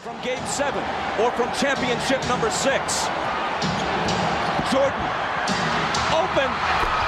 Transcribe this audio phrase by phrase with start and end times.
[0.00, 0.82] From game seven
[1.20, 3.06] or from championship number six.
[4.72, 5.04] Jordan.
[6.16, 6.48] Open.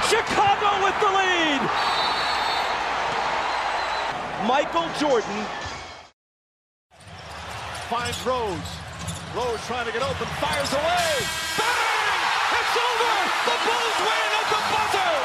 [0.05, 1.61] Chicago with the lead.
[4.45, 5.45] Michael Jordan.
[7.89, 8.69] Finds Rose.
[9.35, 10.27] Rose trying to get open.
[10.39, 11.09] Fires away.
[11.57, 12.21] Bang!
[12.53, 13.15] It's over.
[13.49, 15.15] The Bulls win at the buzzer.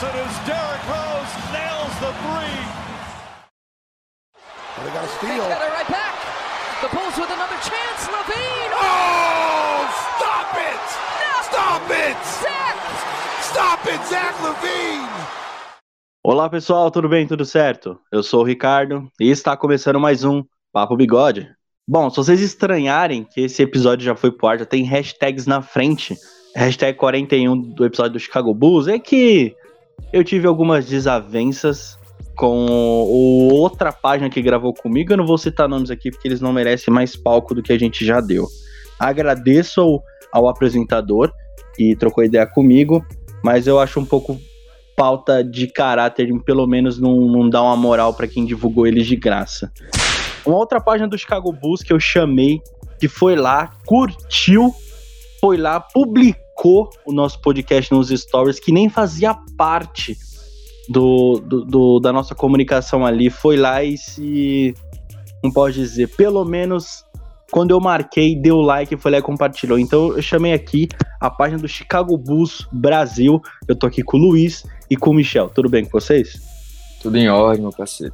[0.00, 2.87] So does Derrick Rose nails the three.
[4.84, 5.48] They got a They steal.
[5.48, 6.14] got it right back.
[6.82, 8.00] The Bulls with another chance.
[8.06, 8.70] Levine.
[8.74, 10.84] Oh, stop it!
[11.50, 12.16] Stop it!
[12.42, 12.76] Zach.
[13.42, 15.08] Stop it, Zach Levine!
[16.22, 17.26] Olá pessoal, tudo bem?
[17.26, 17.98] Tudo certo?
[18.12, 21.48] Eu sou o Ricardo e está começando mais um Papo Bigode.
[21.86, 25.62] Bom, se vocês estranharem que esse episódio já foi pro ar, já tem hashtags na
[25.62, 26.14] frente,
[26.54, 29.54] hashtag 41 do episódio do Chicago Bulls, é que
[30.12, 31.97] eu tive algumas desavenças
[32.38, 32.66] com
[33.50, 35.12] outra página que gravou comigo.
[35.12, 37.78] Eu não vou citar nomes aqui porque eles não merecem mais palco do que a
[37.78, 38.46] gente já deu.
[38.96, 41.32] Agradeço ao, ao apresentador
[41.74, 43.04] que trocou ideia comigo,
[43.42, 44.40] mas eu acho um pouco
[44.96, 49.16] falta de caráter, pelo menos não, não dar uma moral pra quem divulgou eles de
[49.16, 49.72] graça.
[50.46, 52.60] Uma outra página do Chicago Bulls que eu chamei,
[53.00, 54.72] que foi lá, curtiu,
[55.40, 60.16] foi lá, publicou o nosso podcast nos stories, que nem fazia parte
[60.88, 64.74] do, do- do- da nossa comunicação ali, foi lá e se.
[65.42, 67.04] Não pode dizer, pelo menos
[67.50, 69.78] quando eu marquei, deu like, foi lá e compartilhou.
[69.78, 70.88] Então eu chamei aqui
[71.20, 73.40] a página do Chicago Bulls Brasil.
[73.66, 75.48] Eu tô aqui com o Luiz e com o Michel.
[75.48, 76.40] Tudo bem com vocês?
[77.00, 78.12] Tudo em ordem, meu parceiro.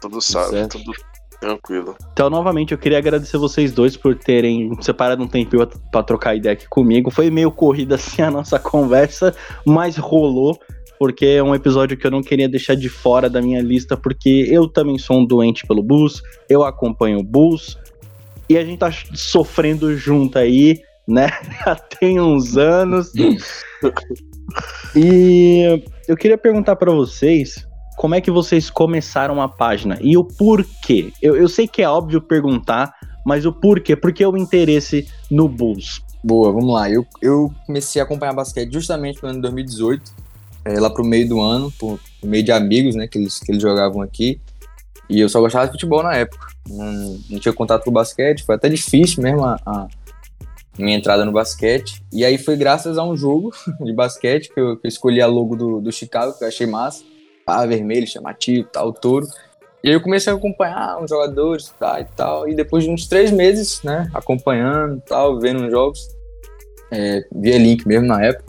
[0.00, 0.78] Tudo salve, certo.
[0.78, 0.92] tudo
[1.40, 1.96] tranquilo.
[2.12, 6.52] Então, novamente, eu queria agradecer vocês dois por terem separado um tempinho pra trocar ideia
[6.52, 7.10] aqui comigo.
[7.10, 10.58] Foi meio corrida assim a nossa conversa, mas rolou,
[11.00, 14.46] porque é um episódio que eu não queria deixar de fora da minha lista, porque
[14.50, 17.78] eu também sou um doente pelo Bulls, eu acompanho o Bulls,
[18.50, 20.78] e a gente tá sofrendo junto aí,
[21.08, 21.30] né?
[21.64, 23.12] Já tem uns anos.
[24.94, 27.66] E eu queria perguntar pra vocês
[27.96, 31.14] como é que vocês começaram a página e o porquê.
[31.22, 32.94] Eu, eu sei que é óbvio perguntar,
[33.24, 33.96] mas o porquê?
[33.96, 36.02] Por que o interesse no Bulls?
[36.22, 36.90] Boa, vamos lá.
[36.90, 40.19] Eu, eu comecei a acompanhar basquete justamente no ano de 2018,
[40.64, 43.50] é, lá pro meio do ano, por, por meio de amigos, né, que eles, que
[43.50, 44.40] eles jogavam aqui.
[45.08, 46.46] E eu só gostava de futebol na época.
[46.68, 49.88] Não, não tinha contato com o basquete, foi até difícil mesmo a, a
[50.78, 52.02] minha entrada no basquete.
[52.12, 55.26] E aí foi graças a um jogo de basquete que eu, que eu escolhi a
[55.26, 57.02] logo do, do Chicago, que eu achei massa.
[57.46, 59.26] Ah, vermelho, chamativo, tal, touro.
[59.82, 62.48] E aí eu comecei a acompanhar os jogadores tá, e tal.
[62.48, 66.08] E depois de uns três meses, né, acompanhando tal, vendo os jogos,
[66.92, 68.44] é, via link mesmo na época,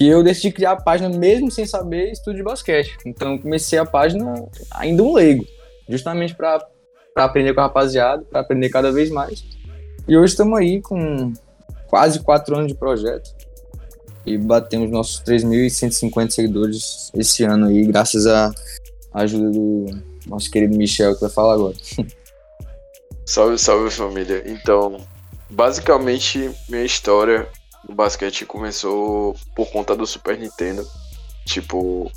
[0.00, 2.96] que eu decidi criar a página mesmo sem saber estudo de basquete.
[3.04, 5.44] Então comecei a página ainda um leigo,
[5.86, 6.66] justamente para
[7.16, 9.44] aprender com a rapaziada, para aprender cada vez mais.
[10.08, 11.34] E hoje estamos aí com
[11.86, 13.30] quase quatro anos de projeto
[14.24, 18.50] e batemos nossos 3.150 seguidores esse ano aí, graças à
[19.12, 19.84] ajuda do
[20.26, 21.76] nosso querido Michel, que vai falar agora.
[23.26, 24.44] Salve, salve família.
[24.46, 24.96] Então,
[25.50, 27.46] basicamente, minha história
[27.90, 30.86] no basquete começou por conta do Super Nintendo.
[31.44, 32.10] Tipo,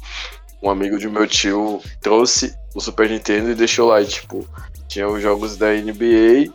[0.62, 4.02] um amigo de meu tio trouxe o Super Nintendo e deixou lá.
[4.02, 4.48] E, tipo,
[4.88, 6.54] tinha os jogos da NBA,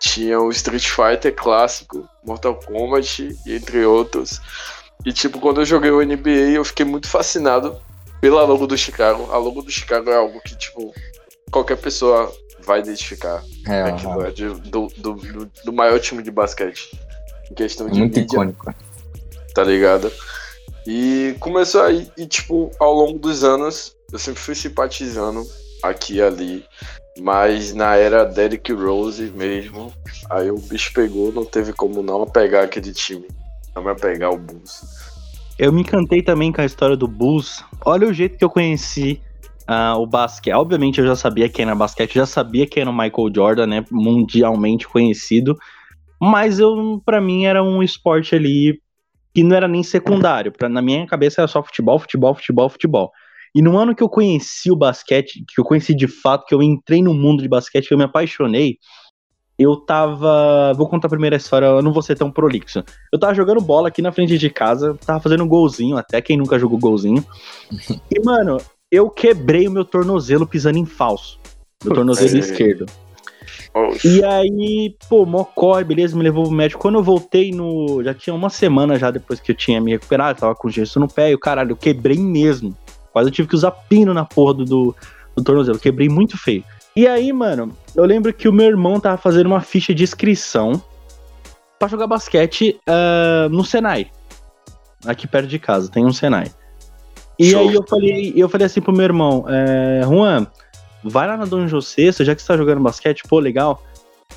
[0.00, 4.40] tinha o Street Fighter clássico, Mortal Kombat, entre outros.
[5.04, 7.78] E, tipo, quando eu joguei o NBA, eu fiquei muito fascinado
[8.20, 9.30] pela logo do Chicago.
[9.30, 10.92] A logo do Chicago é algo que, tipo,
[11.50, 12.32] qualquer pessoa
[12.64, 13.42] vai identificar.
[13.66, 14.54] É, Aquilo é do,
[14.88, 16.90] do, do, do maior time de basquete.
[17.50, 18.74] Em questão é de muito mídia, icônico.
[19.54, 20.10] tá ligado?
[20.86, 25.46] E começou aí, e tipo, ao longo dos anos, eu sempre fui simpatizando
[25.82, 26.64] aqui e ali.
[27.20, 29.92] Mas na era Derrick Rose mesmo,
[30.30, 33.26] aí o bicho pegou, não teve como não apegar aquele time.
[33.74, 34.82] Não me apegar o Bulls.
[35.58, 37.62] Eu me encantei também com a história do Bulls.
[37.84, 39.20] Olha o jeito que eu conheci
[39.66, 40.54] ah, o basquete.
[40.54, 43.84] Obviamente eu já sabia quem era basquete, já sabia quem era o Michael Jordan, né?
[43.90, 45.58] Mundialmente conhecido.
[46.20, 48.80] Mas eu, para mim, era um esporte ali
[49.34, 50.52] que não era nem secundário.
[50.52, 53.12] Pra, na minha cabeça era só futebol, futebol, futebol, futebol.
[53.54, 56.62] E no ano que eu conheci o basquete, que eu conheci de fato, que eu
[56.62, 58.78] entrei no mundo de basquete, que eu me apaixonei,
[59.58, 60.72] eu tava.
[60.74, 62.84] Vou contar a primeira história, eu não vou ser tão prolixo.
[63.12, 66.36] Eu tava jogando bola aqui na frente de casa, tava fazendo um golzinho, até quem
[66.36, 67.24] nunca jogou golzinho.
[68.10, 68.56] E, mano,
[68.90, 71.38] eu quebrei o meu tornozelo pisando em falso.
[71.84, 72.38] Meu tornozelo Ei.
[72.40, 72.86] esquerdo.
[74.04, 76.80] E aí, pô, mocói, beleza, me levou pro médico.
[76.80, 78.02] Quando eu voltei no.
[78.02, 80.98] Já tinha uma semana já depois que eu tinha me recuperado, eu tava com gesso
[80.98, 82.76] no pé e o caralho, eu quebrei mesmo.
[83.12, 84.96] Quase eu tive que usar pino na porra do, do,
[85.36, 85.78] do tornozelo.
[85.78, 86.64] Quebrei muito feio.
[86.94, 90.82] E aí, mano, eu lembro que o meu irmão tava fazendo uma ficha de inscrição
[91.78, 94.10] pra jogar basquete uh, no Senai.
[95.06, 96.50] Aqui perto de casa, tem um Senai.
[97.38, 97.60] E Show.
[97.60, 100.44] aí eu falei, eu falei assim pro meu irmão, é, Juan,
[101.02, 103.82] vai lá na Dom José, já que você tá jogando basquete, pô, legal.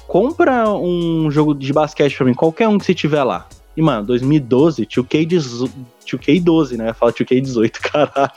[0.07, 3.47] Compra um jogo de basquete pra mim, qualquer um que você tiver lá.
[3.75, 5.71] E, mano, 2012, 2K12,
[6.05, 6.93] 2K12 né?
[6.93, 8.31] Fala 2K18, caralho.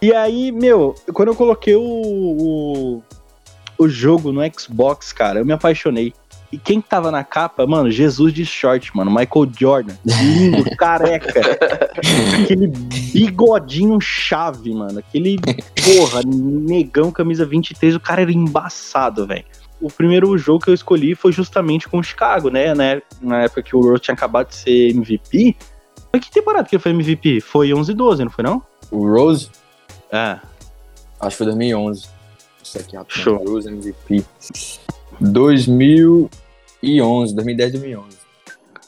[0.00, 3.02] e aí, meu, quando eu coloquei o, o,
[3.78, 6.12] o jogo no Xbox, cara, eu me apaixonei.
[6.56, 9.94] E quem tava na capa, mano, Jesus de short, mano, Michael Jordan.
[10.02, 11.58] Lindo, careca.
[12.42, 14.98] Aquele bigodinho chave, mano.
[14.98, 19.44] Aquele, porra, negão, camisa 23, o cara era embaçado, velho.
[19.82, 22.72] O primeiro jogo que eu escolhi foi justamente com o Chicago, né?
[23.20, 25.54] Na, época que o Rose tinha acabado de ser MVP.
[26.10, 27.42] Mas que temporada que ele foi MVP?
[27.42, 28.62] Foi 11 e 12, não foi não?
[28.90, 29.50] O Rose,
[30.10, 30.38] É.
[31.20, 32.06] acho que foi 2011.
[32.64, 33.24] Isso aqui, rapidinho.
[33.24, 33.44] Show.
[33.46, 34.24] Rose MVP.
[36.86, 38.26] 2011, 2010, 2011.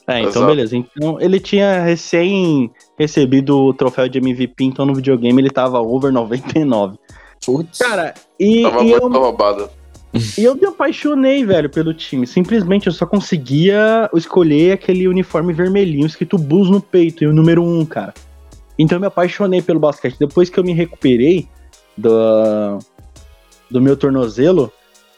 [0.09, 0.47] É, então Exato.
[0.47, 0.77] beleza.
[0.77, 6.11] Então ele tinha recém recebido o troféu de MVP, então no videogame ele tava over
[6.11, 6.97] 99.
[7.45, 7.79] Putz.
[7.79, 9.71] Cara, e, Tava e muito eu, roubada.
[10.39, 12.27] e eu me apaixonei, velho, pelo time.
[12.27, 17.63] Simplesmente eu só conseguia escolher aquele uniforme vermelhinho escrito Bulls no peito e o número
[17.63, 18.15] 1, cara.
[18.79, 20.17] Então eu me apaixonei pelo basquete.
[20.19, 21.47] Depois que eu me recuperei
[21.97, 22.79] do,
[23.71, 24.73] do meu tornozelo,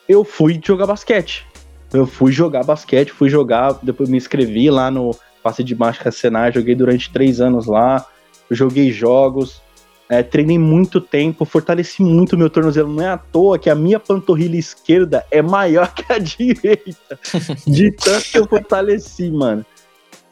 [0.08, 1.46] eu fui jogar basquete.
[1.92, 5.10] Eu fui jogar basquete, fui jogar, depois me inscrevi lá no
[5.42, 8.06] Passe de Mágica Senai, joguei durante três anos lá,
[8.50, 9.60] joguei jogos,
[10.08, 12.92] é, treinei muito tempo, fortaleci muito meu tornozelo.
[12.92, 17.18] Não é à toa que a minha panturrilha esquerda é maior que a direita,
[17.66, 19.64] de tanto que eu fortaleci, mano.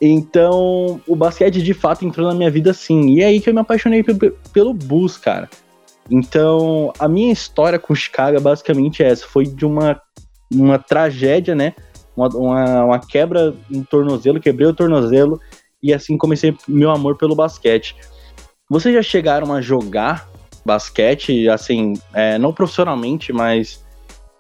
[0.00, 3.08] Então, o basquete de fato entrou na minha vida assim.
[3.10, 5.48] E é aí que eu me apaixonei pe- pelo Bulls, cara.
[6.10, 9.26] Então, a minha história com Chicago basicamente é essa.
[9.26, 10.00] Foi de uma,
[10.52, 11.74] uma tragédia, né?
[12.16, 15.40] Uma, uma, uma quebra no tornozelo, quebrei o tornozelo.
[15.82, 17.94] E assim comecei meu amor pelo basquete.
[18.68, 20.28] Vocês já chegaram a jogar
[20.64, 23.82] basquete, assim, é, não profissionalmente, mas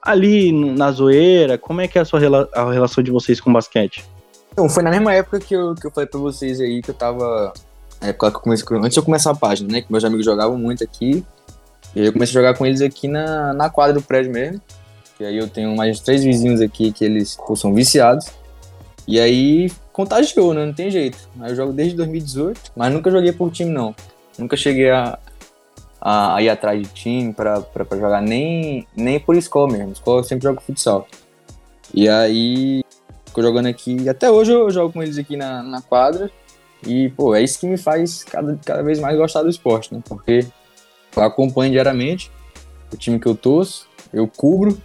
[0.02, 1.56] ali na zoeira?
[1.56, 4.04] Como é que é a sua rela- a relação de vocês com basquete?
[4.52, 6.94] Então, foi na mesma época que eu, que eu falei pra vocês aí que eu
[6.94, 7.52] tava.
[8.00, 9.82] Na época que eu comecei, antes de eu começar a página, né?
[9.82, 11.24] Que meus amigos jogavam muito aqui.
[11.94, 14.60] E eu comecei a jogar com eles aqui na, na quadra do prédio mesmo.
[15.20, 18.26] E aí eu tenho mais três vizinhos aqui que eles pô, são viciados.
[19.06, 20.64] E aí contagiou, né?
[20.64, 21.28] Não tem jeito.
[21.40, 23.94] Aí eu jogo desde 2018, mas nunca joguei por time, não.
[24.38, 25.18] Nunca cheguei a,
[26.00, 29.92] a, a ir atrás de time pra, pra, pra jogar, nem, nem por escola mesmo.
[29.92, 31.08] Escola eu sempre jogo futsal.
[31.92, 32.82] E aí
[33.28, 34.08] Ficou jogando aqui.
[34.08, 36.30] Até hoje eu jogo com eles aqui na, na quadra.
[36.84, 40.02] E, pô, é isso que me faz cada, cada vez mais gostar do esporte, né?
[40.08, 40.46] Porque
[41.14, 42.30] eu acompanho diariamente
[42.92, 44.80] o time que eu torço, eu cubro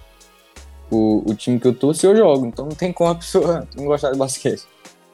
[0.95, 2.45] o, o time que eu torço e eu jogo.
[2.45, 4.63] Então não tem como a pessoa não gostar de basquete.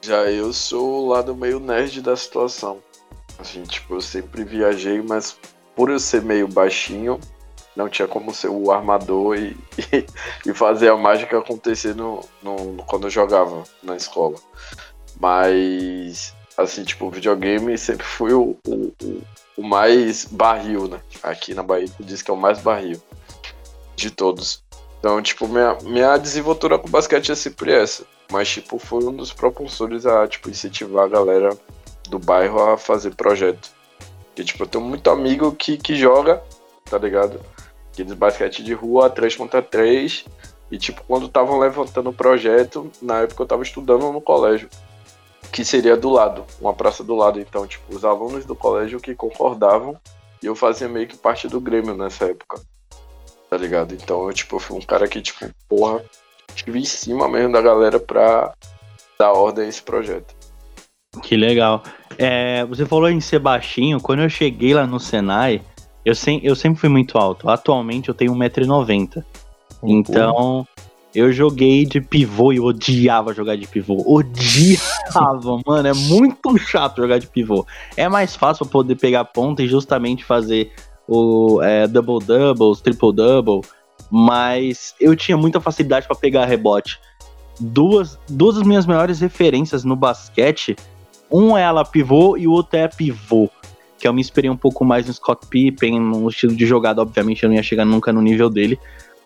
[0.02, 2.78] Já eu sou o lado meio nerd da situação.
[3.38, 5.36] Assim, tipo, eu sempre viajei, mas
[5.74, 7.18] por eu ser meio baixinho,
[7.76, 9.56] não tinha como ser o armador e,
[9.92, 14.36] e, e fazer a mágica acontecer no, no, quando eu jogava na escola.
[15.18, 19.22] Mas, assim, tipo, videogame sempre foi o, o, o-
[19.56, 21.00] o mais barril, né?
[21.22, 23.00] Aqui na Bahia diz que é o mais barril
[23.94, 24.62] de todos.
[25.00, 28.04] Então, tipo, minha, minha desenvoltura com basquete é sempre essa.
[28.30, 31.58] Mas, tipo, foi um dos propulsores a, tipo, incentivar a galera
[32.08, 33.70] do bairro a fazer projeto.
[34.26, 36.42] Porque, tipo, eu tenho muito amigo que, que joga,
[36.84, 37.40] tá ligado?
[37.90, 40.26] Aqueles basquete de rua, 3 contra 3.
[40.70, 44.68] E, tipo, quando estavam levantando o projeto, na época eu tava estudando no colégio.
[45.50, 47.40] Que seria do lado, uma praça do lado.
[47.40, 49.98] Então, tipo, os alunos do colégio que concordavam.
[50.42, 52.60] E eu fazia meio que parte do Grêmio nessa época.
[53.50, 53.92] Tá ligado?
[53.94, 56.00] Então, eu, tipo, fui um cara que, tipo, porra,
[56.54, 58.54] estive em cima mesmo da galera pra
[59.18, 60.32] dar ordem a esse projeto.
[61.20, 61.82] Que legal.
[62.16, 64.00] É, você falou em ser baixinho.
[64.00, 65.60] Quando eu cheguei lá no Senai,
[66.04, 67.50] eu, sem, eu sempre fui muito alto.
[67.50, 69.24] Atualmente eu tenho 1,90m.
[69.82, 70.64] Então,
[71.12, 74.04] eu joguei de pivô e odiava jogar de pivô.
[74.06, 75.88] Odiava, mano.
[75.88, 77.66] É muito chato jogar de pivô.
[77.96, 80.72] É mais fácil poder pegar ponta e justamente fazer
[81.10, 83.62] o é, double-double, os triple-double.
[84.10, 86.98] Mas eu tinha muita facilidade pra pegar rebote.
[87.58, 90.76] Duas, duas das minhas maiores referências no basquete
[91.30, 93.48] um é ela pivô e o outro é pivô.
[93.98, 97.42] Que eu me inspirei um pouco mais no Scott Pippen, no estilo de jogada, obviamente
[97.42, 98.78] eu não ia chegar nunca no nível dele.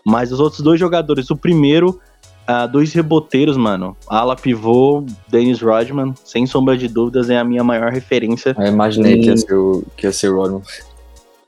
[0.05, 1.99] Mas os outros dois jogadores, o primeiro,
[2.47, 3.97] ah, dois reboteiros, mano.
[4.07, 8.55] Ala pivô, Dennis Rodman, sem sombra de dúvidas, é a minha maior referência.
[8.59, 10.63] Eu imaginei que ia ser o, que ia ser o Rodman.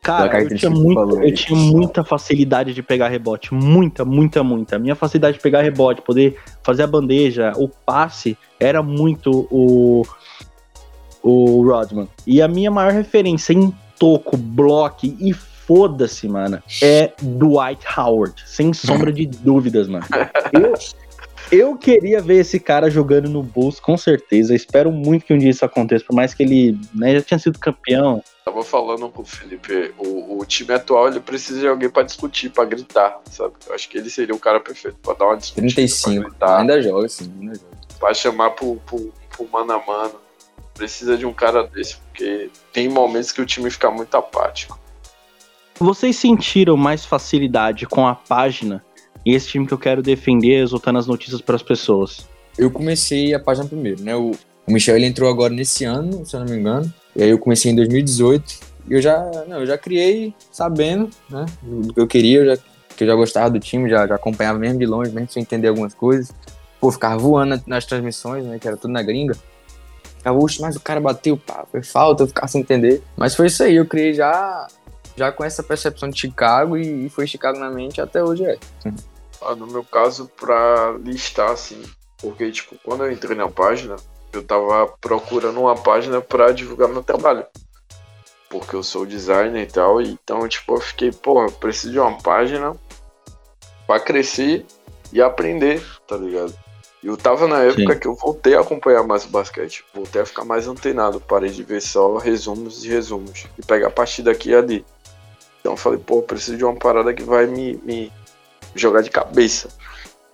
[0.06, 3.52] Cara, eu tinha, muito, eu tinha muita facilidade de pegar rebote.
[3.52, 4.76] Muita, muita, muita.
[4.76, 10.06] A minha facilidade de pegar rebote, poder fazer a bandeja, o passe, era muito o,
[11.22, 12.08] o Rodman.
[12.24, 18.34] E a minha maior referência em toco, bloco e foda-se, mano, é Dwight Howard.
[18.46, 20.06] Sem sombra de dúvidas, mano.
[20.52, 20.74] Eu,
[21.50, 24.54] eu queria ver esse cara jogando no Bulls, com certeza.
[24.54, 27.58] Espero muito que um dia isso aconteça, por mais que ele né, já tinha sido
[27.58, 28.22] campeão.
[28.44, 32.50] Tava falando com o Felipe, o, o time atual ele precisa de alguém para discutir,
[32.50, 33.54] para gritar, sabe?
[33.66, 35.62] Eu acho que ele seria o cara perfeito para dar uma discussão.
[35.62, 37.76] 35, gritar, ainda joga sim, ainda joga.
[37.98, 40.14] Pra chamar pro, pro, pro mano a mano.
[40.74, 44.78] Precisa de um cara desse, porque tem momentos que o time fica muito apático.
[45.78, 48.84] Vocês sentiram mais facilidade com a página
[49.26, 52.24] e esse time que eu quero defender, exultando as notícias para as pessoas?
[52.56, 54.14] Eu comecei a página primeiro, né?
[54.14, 54.30] O,
[54.64, 56.94] o Michel ele entrou agora nesse ano, se eu não me engano.
[57.16, 58.60] E aí eu comecei em 2018.
[58.88, 59.18] E eu já,
[59.48, 61.44] não, eu já criei sabendo, né?
[61.60, 62.62] Do que eu queria, eu já,
[62.96, 65.66] que eu já gostava do time, já, já acompanhava mesmo de longe, mesmo sem entender
[65.66, 66.32] algumas coisas.
[66.80, 68.60] Pô, ficava voando nas transmissões, né?
[68.60, 69.36] Que era tudo na gringa.
[70.18, 73.02] Ficava, oxe, mas o cara bateu, pá, foi falta, eu ficava sem entender.
[73.16, 74.68] Mas foi isso aí, eu criei já,
[75.16, 78.56] já com essa percepção de Chicago e, e foi Chicago na mente até hoje é.
[79.40, 81.82] Ah, no meu caso, pra listar, assim,
[82.18, 83.96] porque, tipo, quando eu entrei na página,
[84.32, 87.44] eu tava procurando uma página para divulgar meu trabalho.
[88.48, 92.74] Porque eu sou designer e tal, então, tipo, eu fiquei, porra, preciso de uma página
[93.86, 94.64] para crescer
[95.12, 96.54] e aprender, tá ligado?
[97.02, 98.00] E eu tava na época Sim.
[98.00, 101.62] que eu voltei a acompanhar mais o basquete, voltei a ficar mais antenado, parei de
[101.62, 104.86] ver só resumos e resumos, e pegar a partida aqui e ali.
[105.60, 108.12] Então eu falei, pô, preciso de uma parada que vai me, me
[108.80, 109.68] jogar de cabeça.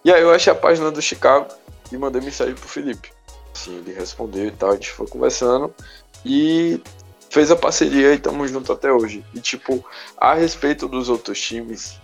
[0.04, 1.46] E aí eu achei a página do Chicago
[1.90, 3.12] e mandei mensagem pro Felipe.
[3.54, 5.72] Assim, ele respondeu e tal, a gente foi conversando
[6.24, 6.80] e
[7.30, 9.24] fez a parceria e estamos juntos até hoje.
[9.34, 9.84] E tipo,
[10.16, 12.00] a respeito dos outros times,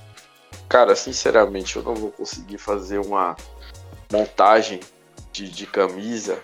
[0.68, 3.36] cara, sinceramente, eu não vou conseguir fazer uma
[4.12, 4.80] montagem
[5.32, 6.38] de, de camisa,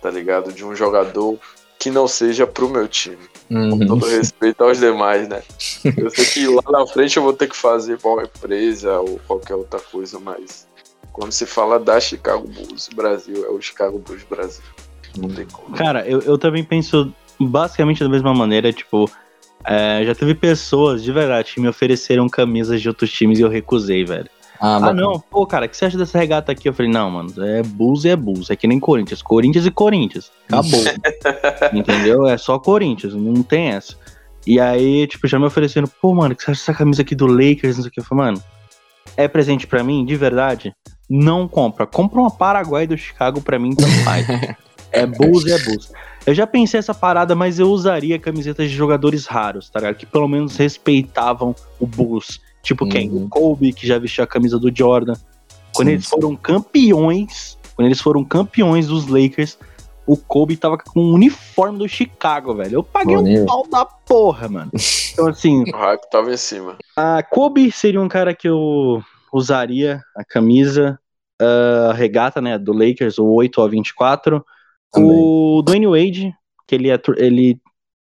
[0.00, 0.52] tá ligado?
[0.52, 1.38] De um jogador
[1.78, 3.28] que não seja pro meu time.
[3.50, 3.78] Uhum.
[3.78, 5.42] Com todo respeito aos demais, né?
[5.96, 9.20] Eu sei que lá na frente eu vou ter que fazer pra uma empresa ou
[9.26, 10.68] qualquer outra coisa, mas
[11.12, 14.62] quando se fala da Chicago Bulls Brasil, é o Chicago Bulls Brasil.
[15.18, 15.76] Não tem como.
[15.76, 19.10] Cara, eu, eu também penso basicamente da mesma maneira, tipo,
[19.64, 23.48] é, já teve pessoas de verdade que me ofereceram camisas de outros times e eu
[23.48, 24.30] recusei, velho.
[24.60, 26.68] Ah, ah não, pô, cara, o que você acha dessa regata aqui?
[26.68, 29.70] Eu falei, não, mano, é Bulls e é Bulls, é que nem Corinthians, Corinthians e
[29.70, 30.80] Corinthians, acabou.
[31.72, 32.26] Entendeu?
[32.26, 33.96] É só Corinthians, não tem essa.
[34.46, 37.14] E aí, tipo, já me ofereceram, pô, mano, o que você acha dessa camisa aqui
[37.14, 38.00] do Lakers, não sei o que.
[38.00, 38.42] Eu falei, mano,
[39.16, 40.74] é presente para mim, de verdade?
[41.08, 41.86] Não compra.
[41.86, 44.26] Compra uma Paraguai do Chicago pra mim, então faz.
[44.92, 45.92] é Bulls e é Bulls.
[46.26, 49.96] Eu já pensei essa parada, mas eu usaria camisetas de jogadores raros, tá ligado?
[49.96, 52.40] Que pelo menos respeitavam o Bulls.
[52.62, 52.90] Tipo uhum.
[52.90, 53.10] quem?
[53.10, 55.14] O Kobe, que já vestiu a camisa do Jordan.
[55.74, 56.10] Quando sim, eles sim.
[56.10, 59.58] foram campeões, quando eles foram campeões dos Lakers,
[60.06, 62.76] o Kobe tava com o uniforme do Chicago, velho.
[62.76, 64.70] Eu paguei um pau da porra, mano.
[65.12, 65.62] Então, assim.
[65.72, 66.76] o hype tava em cima.
[66.96, 69.02] A Kobe seria um cara que eu
[69.32, 70.98] usaria a camisa,
[71.40, 74.44] a regata, né, do Lakers, o 8 a 24.
[74.92, 75.10] Também.
[75.10, 76.34] O Dwayne Wade,
[76.66, 77.60] que ele, é, ele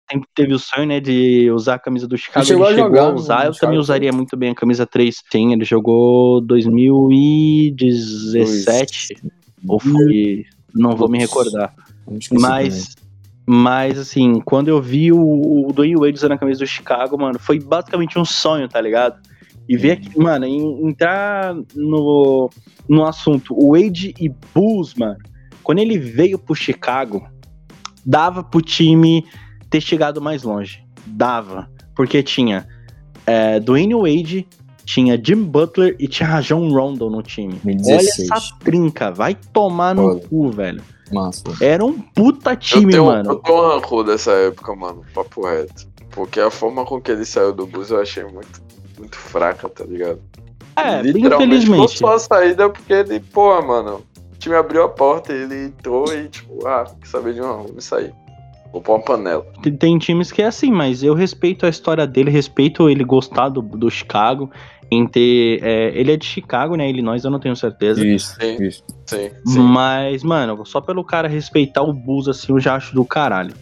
[0.10, 2.40] sempre teve o sonho, né, de usar a camisa do Chicago.
[2.40, 5.24] Ele chegou, ele chegou a, usar, eu também usaria muito bem a camisa 3.
[5.32, 9.16] Sim, ele jogou 2017,
[9.68, 11.74] ou foi, não vou me recordar.
[12.32, 12.94] Mas,
[13.46, 17.40] mas assim, quando eu vi o, o Dwayne Wade usando a camisa do Chicago, mano,
[17.40, 19.20] foi basicamente um sonho, tá ligado?
[19.68, 22.52] E ver aqui, mano, entrar no,
[22.88, 25.18] no assunto, o Wade e Bulls, mano,
[25.64, 27.28] quando ele veio pro Chicago,
[28.06, 29.26] dava pro time
[29.76, 30.84] ter chegado mais longe.
[31.06, 31.70] Dava.
[31.94, 32.68] Porque tinha
[33.26, 34.48] é, Dwayne Wade,
[34.86, 37.60] tinha Jim Butler e tinha Rajon Rondo no time.
[37.64, 37.88] 16.
[38.32, 40.82] Olha essa trinca, vai tomar no cu, velho.
[41.12, 41.44] Massa.
[41.62, 43.32] Era um puta time, eu tenho, mano.
[43.32, 45.88] Eu tenho um rancor dessa época, mano, papo reto.
[46.12, 48.62] Porque a forma com que ele saiu do Bulls eu achei muito,
[48.98, 50.20] muito fraca, tá ligado?
[50.76, 52.00] É, Literalmente, infelizmente.
[52.00, 54.02] Foi só a saída porque ele, pô, mano,
[54.34, 57.84] o time abriu a porta, ele entrou e, tipo, ah, quer saber de uma, vamos
[57.84, 58.14] sair.
[58.76, 59.48] Vou pôr uma panela.
[59.64, 63.48] Tem, tem, times que é assim, mas eu respeito a história dele, respeito ele gostar
[63.48, 64.52] do, do Chicago,
[64.92, 65.64] em ter.
[65.64, 66.90] É, ele é de Chicago, né?
[66.90, 68.06] Illinois, eu não tenho certeza.
[68.06, 68.84] Isso, sim, isso.
[69.06, 69.60] Sim, sim.
[69.62, 73.54] Mas, mano, só pelo cara respeitar o Bulls, assim, eu já acho do caralho.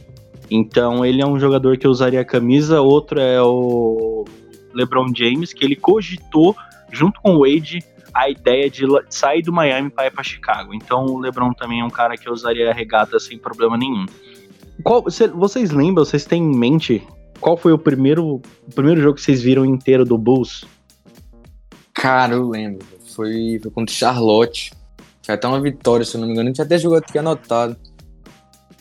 [0.50, 2.82] Então, ele é um jogador que eu usaria a camisa.
[2.82, 4.26] Outro é o
[4.74, 6.56] LeBron James, que ele cogitou,
[6.92, 10.74] junto com o Wade, a ideia de sair do Miami para ir para Chicago.
[10.74, 14.08] Então, o LeBron também é um cara que eu usaria a regata sem problema nenhum.
[14.82, 17.06] Qual, vocês lembram, vocês têm em mente
[17.44, 18.42] qual foi o primeiro, o
[18.74, 20.64] primeiro jogo que vocês viram inteiro do Bulls?
[21.94, 22.86] Cara, eu lembro.
[23.14, 24.72] Foi, foi contra o Charlotte.
[25.22, 26.48] Foi até uma vitória, se eu não me engano.
[26.48, 27.76] A gente até jogou aqui anotado.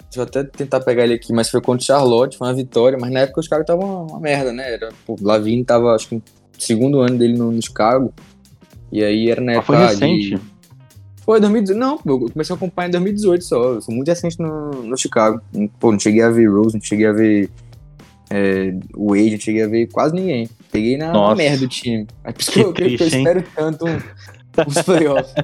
[0.04, 2.96] Deixa eu até tentar pegar ele aqui, mas foi contra o Charlotte, foi uma vitória.
[3.00, 4.74] Mas na época os caras estavam uma, uma merda, né?
[4.74, 6.22] Era, pô, o Lavine tava, acho que no
[6.56, 8.12] segundo ano dele no, no Chicago.
[8.92, 9.76] E aí era na Ah, época.
[9.76, 10.36] foi recente.
[10.36, 10.51] De...
[11.24, 11.78] Foi 2018.
[11.78, 13.62] Não, pô, eu comecei a acompanhar em 2018 só.
[13.74, 15.40] Eu sou muito recente no, no Chicago.
[15.78, 17.48] Pô, não cheguei a ver Rose, não cheguei a ver
[18.30, 20.48] é, Wade, não cheguei a ver quase ninguém.
[20.70, 22.06] Peguei na, merda do time.
[22.24, 23.22] É por isso Que que, eu, que eu triste, hein?
[23.22, 23.98] espero tanto um,
[24.66, 25.34] uns playoffs.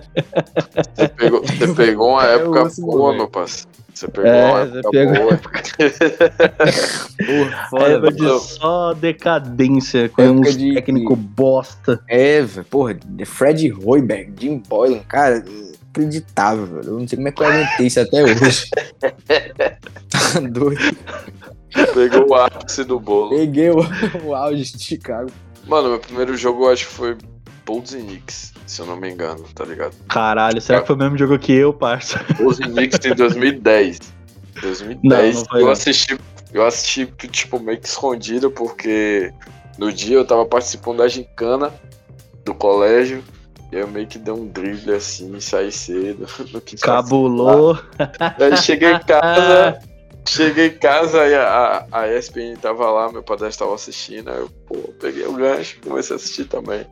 [0.94, 3.68] Você pegou, você pegou uma É época boa, meu parceiro.
[3.98, 5.34] Você pegou É, uma época pegou- boa.
[7.88, 12.00] Época de só decadência, com Época uns de- técnico bosta.
[12.08, 15.44] É, velho, porra, Fred Hoiberg, Jim Boylan, cara,
[15.90, 16.84] acreditável, velho.
[16.90, 18.70] Eu não sei como é que eu aguentei isso até hoje.
[19.00, 20.96] tá doido.
[21.94, 23.30] Pegou o ápice do bolo.
[23.36, 23.78] Peguei o,
[24.24, 25.30] o auge de Chicago.
[25.66, 27.16] Mano, meu primeiro jogo eu acho que foi
[27.66, 29.94] Bulls e Knicks, se eu não me engano, tá ligado?
[30.08, 32.20] Caralho, será que foi o mesmo jogo que eu, parça?
[32.38, 33.98] E Knicks em 2010.
[34.60, 36.18] 2010 Não, não eu assisti,
[36.52, 39.32] eu assisti tipo meio que escondido porque
[39.78, 41.72] no dia eu tava participando da gincana
[42.44, 43.25] do colégio
[43.72, 46.26] e eu meio que dei um drible assim, saí cedo.
[46.82, 47.78] Cabulou.
[48.38, 49.78] Aí cheguei em casa,
[50.28, 54.38] cheguei em casa e a, a, a ESPN tava lá, meu padrasto tava assistindo, aí
[54.38, 56.87] eu, pô, peguei o gancho, comecei a assistir também.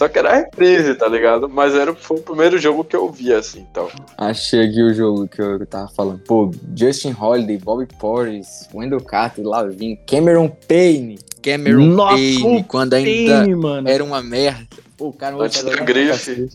[0.00, 1.46] Só que era reprise, tá ligado?
[1.46, 3.86] Mas era, foi o primeiro jogo que eu vi, assim, então.
[4.16, 6.20] Achei aqui o jogo que eu, tava falando.
[6.20, 11.18] Pô, Justin Holiday, Bobby Portis, Wendell Carter, Lavin, Cameron Payne.
[11.42, 13.86] Cameron Nossa, Payne, quando ainda mano.
[13.90, 14.66] era uma merda.
[14.96, 16.48] Pô, o cara Antes da grife.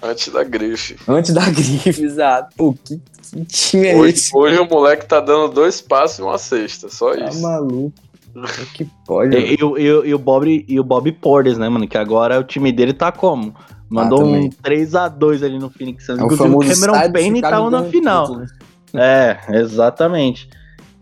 [0.00, 0.96] Antes da grife.
[1.08, 2.54] Antes da grife, exato.
[2.56, 3.00] Pô, que,
[3.32, 4.30] que time é Hoje, esse?
[4.36, 7.42] hoje o moleque tá dando dois passos e uma cesta, só Tá isso.
[7.42, 7.92] maluco.
[8.34, 9.36] É que pode?
[9.36, 11.86] E, o- e, o- e o Bob, e o Bob Porter, né, mano?
[11.86, 13.54] Que agora o time dele tá como?
[13.90, 14.50] Mandou um também.
[14.62, 16.18] 3x2 ali no Phoenix Suns.
[16.18, 18.26] É o Inclusive, famoso Cameron Payne tava na final.
[18.26, 18.46] título.
[18.94, 20.48] É, exatamente.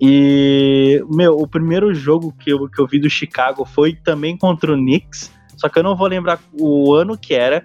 [0.01, 4.73] E, meu, o primeiro jogo que eu, que eu vi do Chicago foi também contra
[4.73, 7.65] o Knicks, só que eu não vou lembrar o ano que era,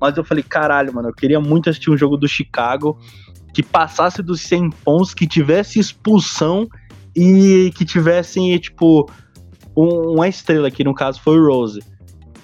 [0.00, 2.98] mas eu falei, caralho, mano, eu queria muito assistir um jogo do Chicago
[3.54, 6.68] que passasse dos 100 pontos, que tivesse expulsão
[7.16, 9.08] e que tivesse, tipo,
[9.76, 11.80] um- uma estrela, que no caso foi o Rose.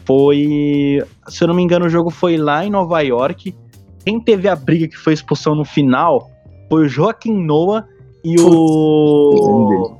[0.04, 3.54] Foi, se eu não me engano, o jogo foi lá em Nova York.
[4.04, 6.28] Quem teve a briga que foi expulsão no final
[6.68, 7.86] foi o Joaquim Noah
[8.24, 9.96] e o.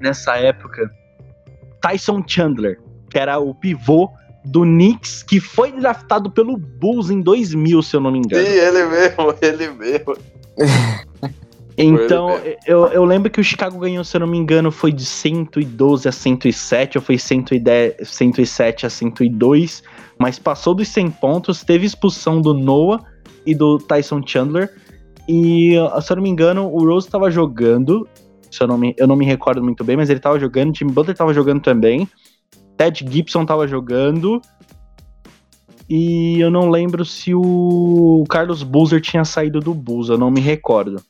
[0.00, 0.90] Nessa época,
[1.80, 4.10] Tyson Chandler, que era o pivô
[4.44, 8.46] do Knicks, que foi draftado pelo Bulls em 2000, se eu não me Sim, engano.
[8.46, 10.16] ele mesmo, ele mesmo.
[11.76, 14.92] Então, ele eu, eu lembro que o Chicago ganhou, se eu não me engano, foi
[14.92, 19.82] de 112 a 107, ou foi 110, 107 a 102,
[20.18, 23.02] mas passou dos 100 pontos, teve expulsão do Noah
[23.44, 24.72] e do Tyson Chandler,
[25.28, 28.06] e se eu não me engano, o Rose estava jogando,
[28.50, 30.72] se eu não me, eu não me recordo muito bem, mas ele estava jogando, o
[30.72, 32.08] Tim Butler estava jogando também,
[32.76, 34.40] Ted Gibson estava jogando,
[35.88, 40.40] e eu não lembro se o Carlos Boozer tinha saído do Bulls, eu não me
[40.40, 41.02] recordo.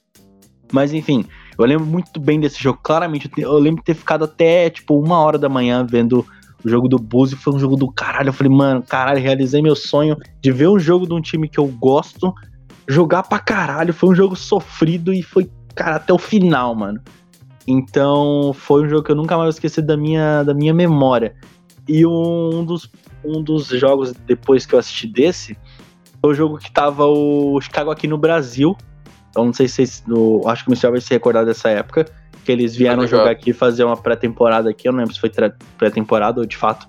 [0.75, 1.25] Mas enfim,
[1.57, 2.81] eu lembro muito bem desse jogo.
[2.83, 6.27] Claramente, eu lembro de ter ficado até tipo uma hora da manhã vendo
[6.65, 8.31] o jogo do Bulls e foi um jogo do caralho.
[8.31, 11.61] Eu falei, mano, caralho, realizei meu sonho de ver um jogo de um time que
[11.61, 12.35] eu gosto
[12.89, 13.95] jogar pra caralho.
[13.95, 17.01] Foi um jogo sofrido e foi, cara, até o final, mano.
[17.69, 21.37] Então, foi um jogo que eu nunca mais vou esquecer da minha, da minha memória.
[21.87, 22.91] E um dos,
[23.25, 25.57] um dos jogos depois que eu assisti desse
[26.21, 28.77] foi o jogo que tava o Chicago aqui no Brasil.
[29.37, 30.03] Eu não sei se vocês.
[30.09, 32.07] o- acho que o Michel vai se recordar dessa época.
[32.45, 34.87] Que eles vieram jogar aqui fazer uma pré-temporada aqui.
[34.87, 35.31] Eu não lembro se foi
[35.79, 36.87] pré-temporada ou de fato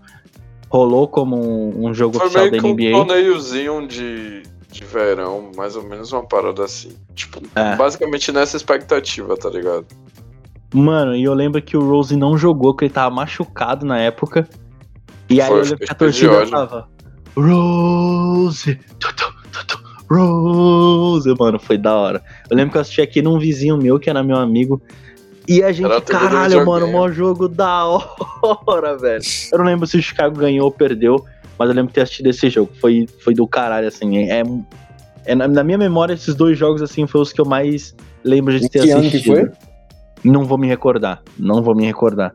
[0.69, 2.91] rolou como um, um jogo Foi oficial da que um NBA.
[2.91, 6.91] torneiozinho de, de verão, mais ou menos uma parada assim.
[7.13, 7.75] Tipo, É.
[7.77, 9.85] basicamente nessa expectativa, tá ligado?
[10.73, 14.45] Mano, e eu lembro que o Rose não jogou, porque ele tava machucado na época.
[15.29, 16.89] E aí Foi, eu lembro que a torcida tava.
[17.37, 18.75] Rose!
[18.99, 19.34] Tutu, tutu,
[20.09, 21.33] Rose!
[21.39, 22.21] Mano, foi da hora.
[22.49, 24.81] Eu lembro que eu assisti aqui num vizinho meu, que era meu amigo.
[25.47, 29.23] E a gente, caralho, mano, mó jogo da hora, velho.
[29.51, 31.23] Eu não lembro se o Chicago ganhou ou perdeu,
[31.57, 32.71] mas eu lembro de ter assistido esse jogo.
[32.81, 34.17] Foi, foi do caralho, assim.
[34.29, 34.43] É,
[35.25, 38.57] é- na, na minha memória, esses dois jogos, assim, foram os que eu mais lembro
[38.59, 39.35] de ter que ano assistido.
[39.35, 39.51] que foi?
[40.23, 41.21] Não vou me recordar.
[41.37, 42.33] Não vou me recordar.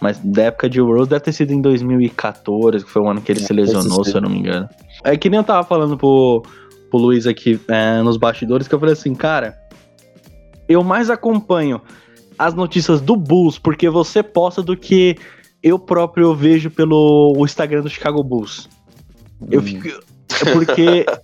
[0.00, 3.30] Mas da época de Rose deve ter sido em 2014, que foi o ano que
[3.30, 4.68] ele É, se lesionou, se eu não me engano.
[5.04, 6.42] É que nem eu tava falando pro,
[6.90, 9.58] pro Luiz aqui é, nos bastidores, que eu falei assim, cara,
[10.68, 11.80] eu mais acompanho
[12.38, 15.16] as notícias do Bulls, porque você posta do que
[15.62, 18.68] eu próprio vejo pelo Instagram do Chicago Bulls.
[19.50, 19.88] Eu fico.
[19.88, 21.06] É porque.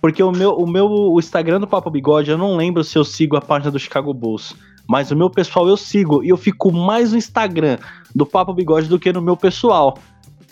[0.00, 3.04] Porque o meu, o meu o Instagram do Papo Bigode, eu não lembro se eu
[3.04, 4.52] sigo a página do Chicago Bulls.
[4.88, 6.22] Mas o meu pessoal eu sigo.
[6.22, 7.78] E eu fico mais no Instagram
[8.14, 9.96] do Papo Bigode do que no meu pessoal.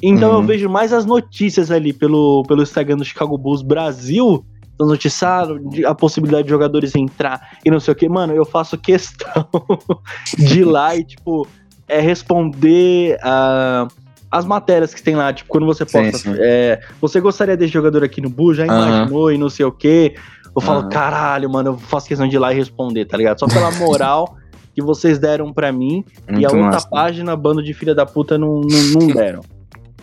[0.02, 4.44] Então eu vejo mais as notícias ali pelo, pelo Instagram do Chicago Bulls Brasil.
[4.74, 8.08] Então, noticiaram a possibilidade de jogadores entrar e não sei o que.
[8.08, 9.46] Mano, eu faço questão
[10.38, 11.46] de ir lá e, tipo,
[11.86, 13.88] é responder a
[14.30, 16.38] as matérias que tem lá, tipo, quando você Sim, posta, sim.
[16.38, 20.14] é, você gostaria desse jogador aqui no Bull, já imaginou e não sei o quê.
[20.54, 20.88] Eu falo, Aham.
[20.88, 23.38] caralho, mano, eu faço questão de ir lá e responder, tá ligado?
[23.38, 24.36] Só pela moral
[24.74, 26.88] que vocês deram pra mim e a Muito outra massa.
[26.88, 29.40] página, bando de filha da puta, não, não, não deram.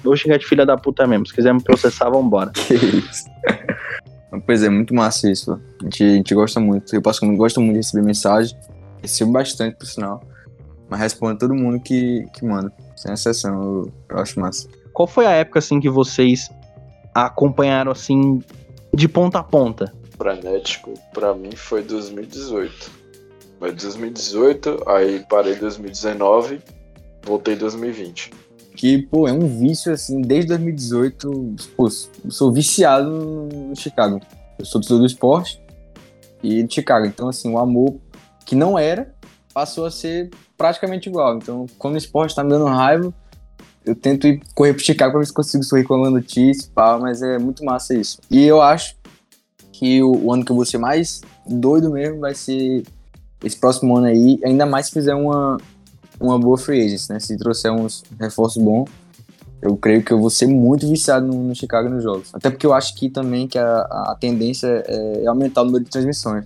[0.04, 1.26] Vou xingar de filha da puta mesmo.
[1.26, 2.52] Se quiser me processar, vambora.
[2.52, 3.26] Que isso.
[4.46, 5.54] Pois é, muito massa isso.
[5.82, 6.94] A gente, a gente gosta muito.
[6.94, 8.56] Eu passo gosto muito de receber mensagem.
[9.02, 10.22] Recebo bastante, por sinal.
[10.90, 12.72] Mas respondo todo mundo que, que manda.
[12.96, 14.68] Sem exceção, eu, eu acho massa.
[14.94, 16.52] Qual foi a época, assim, que vocês
[17.16, 18.44] acompanharam, assim,
[18.94, 19.94] de ponta a ponta?
[20.18, 22.92] Frenético, pra mim foi 2018.
[23.60, 26.62] Foi 2018, aí parei em 2019,
[27.24, 28.32] voltei em 2020.
[28.76, 31.56] Que, pô, é um vício, assim, desde 2018.
[31.76, 34.22] Pô, sou viciado no Chicago.
[34.60, 35.60] Eu sou do esporte
[36.44, 37.06] e de Chicago.
[37.06, 37.96] Então, assim, o amor
[38.46, 39.14] que não era
[39.54, 41.38] passou a ser praticamente igual.
[41.38, 43.12] Então, quando o esporte tá me dando raiva,
[43.84, 47.00] eu tento ir correr pro Chicago pra ver se consigo sorrir com a notícia, pá,
[47.00, 48.20] mas é muito massa isso.
[48.30, 48.96] E eu acho
[49.78, 52.84] que o, o ano que eu vou ser mais doido mesmo vai ser
[53.44, 55.58] esse próximo ano aí, ainda mais se fizer uma,
[56.20, 57.20] uma boa free agency, né?
[57.20, 58.90] Se trouxer uns reforços bons,
[59.62, 62.30] eu creio que eu vou ser muito viciado no, no Chicago nos jogos.
[62.34, 65.84] Até porque eu acho que também que a, a tendência é, é aumentar o número
[65.84, 66.46] de transmissões.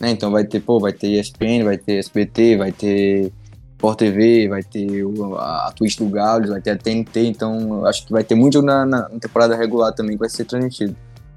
[0.00, 0.10] Né?
[0.10, 3.32] Então vai ter, pô, vai ter ESPN, vai ter SBT, vai ter
[3.76, 7.78] Sport TV, vai ter o- a, a Twitch do Galo, vai ter a TNT, então
[7.80, 10.44] eu acho que vai ter muito jogo na, na temporada regular também que vai ser
[10.44, 10.94] transmitido.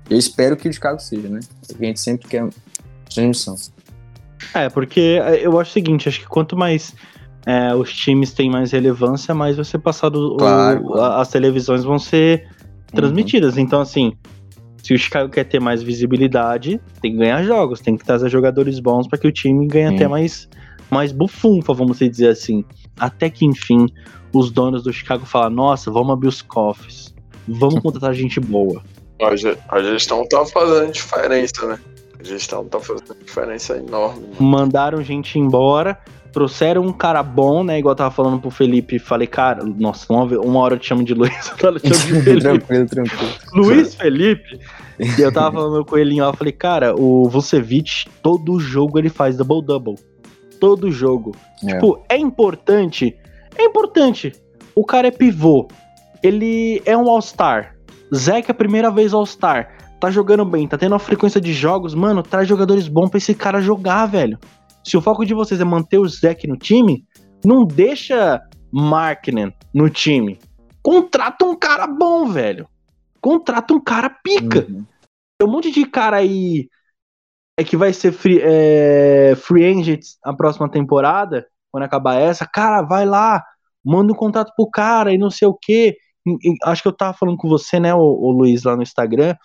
[0.09, 1.39] Eu espero que o Chicago seja, né?
[1.67, 2.47] Porque a gente sempre quer
[3.13, 3.55] transmissão.
[4.53, 6.93] É, porque é, eu acho o seguinte, acho que quanto mais
[7.45, 11.83] é, os times têm mais relevância, mais vai ser passado Claro, o- a- as televisões
[11.83, 12.47] vão ser
[12.93, 13.57] transmitidas.
[13.57, 14.13] Então, assim,
[14.81, 18.79] se o Chicago quer ter mais visibilidade, tem que ganhar jogos, tem que trazer jogadores
[18.79, 19.95] bons para que o time ganhe Sim.
[19.95, 20.47] até mais,
[20.91, 22.63] mais bufunfa, vamos dizer assim.
[22.99, 23.87] Até que, enfim,
[24.33, 27.13] os donos do Chicago falam, nossa, vamos abrir os cofres,
[27.47, 28.83] vamos contratar gente boa.
[29.25, 31.79] A, ge- a gestão tá fazendo diferença, né?
[32.19, 34.21] A gestão tá fazendo diferença enorme.
[34.21, 34.35] mano.
[34.39, 35.97] mandaram gente embora,
[36.31, 37.79] trouxeram um cara bom, né?
[37.79, 41.13] Igual eu tava falando pro Felipe, falei, cara, nossa, uma, hora eu te chamo de
[41.13, 42.41] Luiz, outra hora eu te chamo de Felipe.
[42.41, 43.31] tranquilo, tranquilo.
[43.53, 44.59] Luiz Felipe.
[45.17, 49.09] E eu tava falando com ele lá, eu falei, cara, o Vucevic, todo jogo ele
[49.09, 49.95] faz double-double.
[50.59, 51.35] Todo jogo.
[51.63, 51.73] É.
[51.73, 53.17] Tipo, é importante?
[53.57, 54.31] É importante.
[54.73, 55.67] O cara é pivô.
[56.23, 57.72] Ele é um All-Star.
[58.13, 59.75] Zeke é a primeira vez All-Star.
[59.99, 61.93] Tá jogando bem, tá tendo uma frequência de jogos.
[61.93, 64.37] Mano, traz jogadores bons pra esse cara jogar, velho.
[64.83, 67.05] Se o foco de vocês é manter o Zeke no time,
[67.43, 70.39] não deixa Markkinen no time.
[70.81, 72.67] Contrata um cara bom, velho.
[73.21, 74.67] Contrata um cara pica.
[74.69, 74.85] Uhum.
[75.37, 76.67] Tem um monte de cara aí
[77.57, 82.47] é que vai ser free, é, free agents a próxima temporada, quando acabar essa.
[82.47, 83.43] Cara, vai lá,
[83.85, 85.95] manda um contato pro cara e não sei o quê.
[86.63, 89.35] Acho que eu tava falando com você, né, o, o Luiz, lá no Instagram.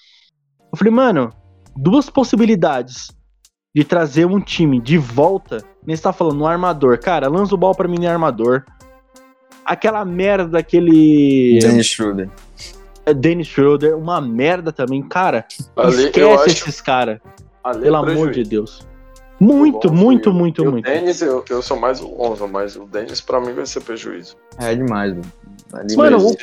[0.71, 1.31] Eu falei, mano,
[1.77, 3.09] duas possibilidades
[3.75, 5.65] de trazer um time de volta.
[5.87, 6.99] Nem você tá falando, um armador.
[6.99, 8.65] Cara, lança o bal pra mim no armador.
[9.65, 11.59] Aquela merda daquele.
[11.61, 12.31] Dennis Schroeder.
[13.17, 15.03] Dennis Schroeder, uma merda também.
[15.03, 17.21] Cara, Ali eu esquece acho esses caras.
[17.63, 18.87] ali é Pelo amor de Deus.
[19.41, 20.85] Muito, muito, muito, e o muito.
[20.85, 24.37] Dennis, eu, eu sou mais o Lonzo, mas o Dennis pra mim vai ser prejuízo.
[24.59, 25.33] É demais, velho.
[25.97, 26.37] Mano, o-.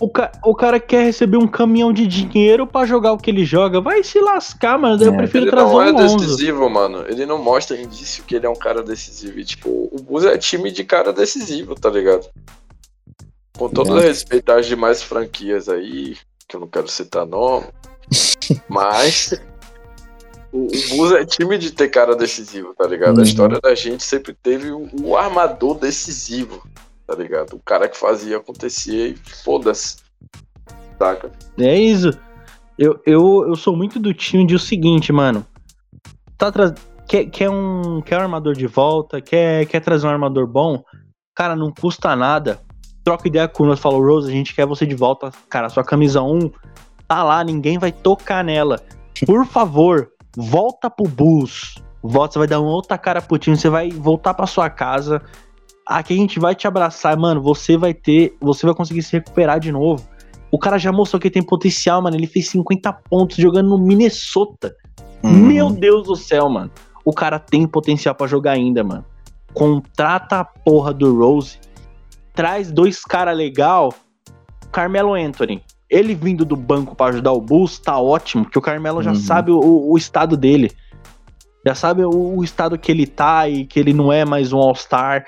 [0.00, 3.44] O, ca- o cara quer receber um caminhão de dinheiro pra jogar o que ele
[3.44, 3.80] joga.
[3.80, 4.96] Vai se lascar, mano.
[4.96, 5.16] Daí eu É.
[5.18, 6.16] prefiro Ele trazer não é um Lonzo.
[6.16, 7.04] decisivo, mano.
[7.06, 9.38] Ele não mostra indício que ele é um cara decisivo.
[9.38, 12.26] E, tipo, o Bulls é time de cara decisivo, tá ligado?
[13.58, 14.06] Com todo É.
[14.06, 16.16] respeito às demais franquias aí,
[16.48, 17.66] que eu não quero citar nome,
[18.68, 19.32] mas
[20.52, 23.16] o, o Bulls é time de ter cara decisivo, tá ligado?
[23.16, 23.22] Uhum.
[23.22, 26.66] A história da gente sempre teve o, o armador decisivo,
[27.06, 27.54] tá ligado?
[27.54, 29.96] O cara que fazia acontecer e foda-se.
[30.98, 31.30] Saca?
[31.58, 32.10] É isso.
[32.78, 35.46] Eu, eu, eu sou muito do time de o seguinte, mano.
[36.36, 36.74] Tá tra...
[37.06, 39.20] quer, quer, um, quer um armador de volta?
[39.20, 40.82] Quer, quer trazer um armador bom?
[41.34, 42.60] Cara, não custa nada.
[43.04, 45.30] Troca ideia com nós, fala, Rose, a gente quer você de volta.
[45.48, 46.50] Cara, sua camisa 1
[47.06, 48.80] tá lá, ninguém vai tocar nela.
[49.26, 51.74] Por favor, volta pro Bulls.
[52.02, 55.22] volta, você vai dar uma outra cara pro time, você vai voltar pra sua casa.
[55.86, 57.42] Aqui a gente vai te abraçar, mano.
[57.42, 58.36] Você vai ter.
[58.40, 60.06] Você vai conseguir se recuperar de novo.
[60.50, 62.16] O cara já mostrou que tem potencial, mano.
[62.16, 64.74] Ele fez 50 pontos jogando no Minnesota.
[65.22, 65.32] Uhum.
[65.32, 66.70] Meu Deus do céu, mano.
[67.04, 69.04] O cara tem potencial pra jogar ainda, mano.
[69.52, 71.58] Contrata a porra do Rose.
[72.32, 73.92] Traz dois caras legal.
[74.72, 75.62] Carmelo Anthony.
[75.90, 79.16] Ele vindo do banco pra ajudar o Bulls tá ótimo, porque o Carmelo já Uhum.
[79.16, 80.72] sabe o, o estado dele.
[81.66, 84.58] Já sabe o, o estado que ele tá e que ele não é mais um
[84.58, 85.24] All-Star.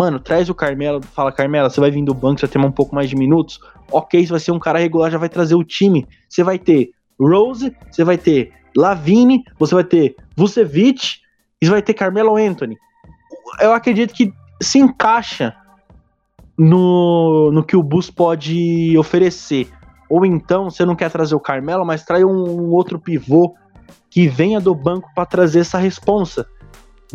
[0.00, 2.72] Mano, traz o Carmelo, fala, Carmelo, você vai vir do banco, você vai ter um
[2.72, 3.60] pouco mais de minutos.
[3.92, 6.08] Ok, você vai ser um cara regular, já vai trazer o time.
[6.26, 11.18] Você vai ter Rose, você vai ter Lavine, você vai ter Vucevic
[11.60, 12.78] e você vai ter Carmelo Anthony.
[13.60, 14.32] Eu acredito que
[14.62, 15.54] se encaixa
[16.56, 19.68] no, no que o Bus pode oferecer.
[20.08, 23.54] Ou então, você não quer trazer o Carmelo, mas traz um, um outro pivô
[24.08, 26.46] que venha do banco pra trazer essa responsa.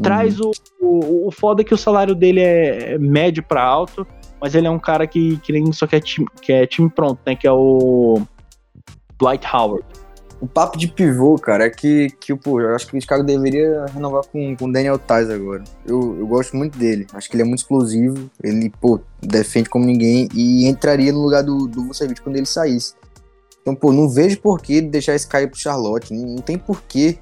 [0.01, 1.27] Traz o, o.
[1.27, 4.05] O foda é que o salário dele é médio pra alto,
[4.41, 7.19] mas ele é um cara que, que nem só quer time, que é time pronto,
[7.25, 7.35] né?
[7.35, 8.21] Que é o.
[9.17, 9.85] Dwight Howard.
[10.41, 13.85] O papo de pivô, cara, é que, que pô, eu acho que o Chicago deveria
[13.85, 15.63] renovar com o Daniel Tais agora.
[15.85, 17.07] Eu, eu gosto muito dele.
[17.13, 18.29] Acho que ele é muito explosivo.
[18.43, 22.93] Ele, pô, defende como ninguém e entraria no lugar do, do Vucevic quando ele saísse.
[23.61, 26.13] Então, pô, não vejo por que deixar esse cara ir pro Charlotte.
[26.13, 27.17] Não, não tem por que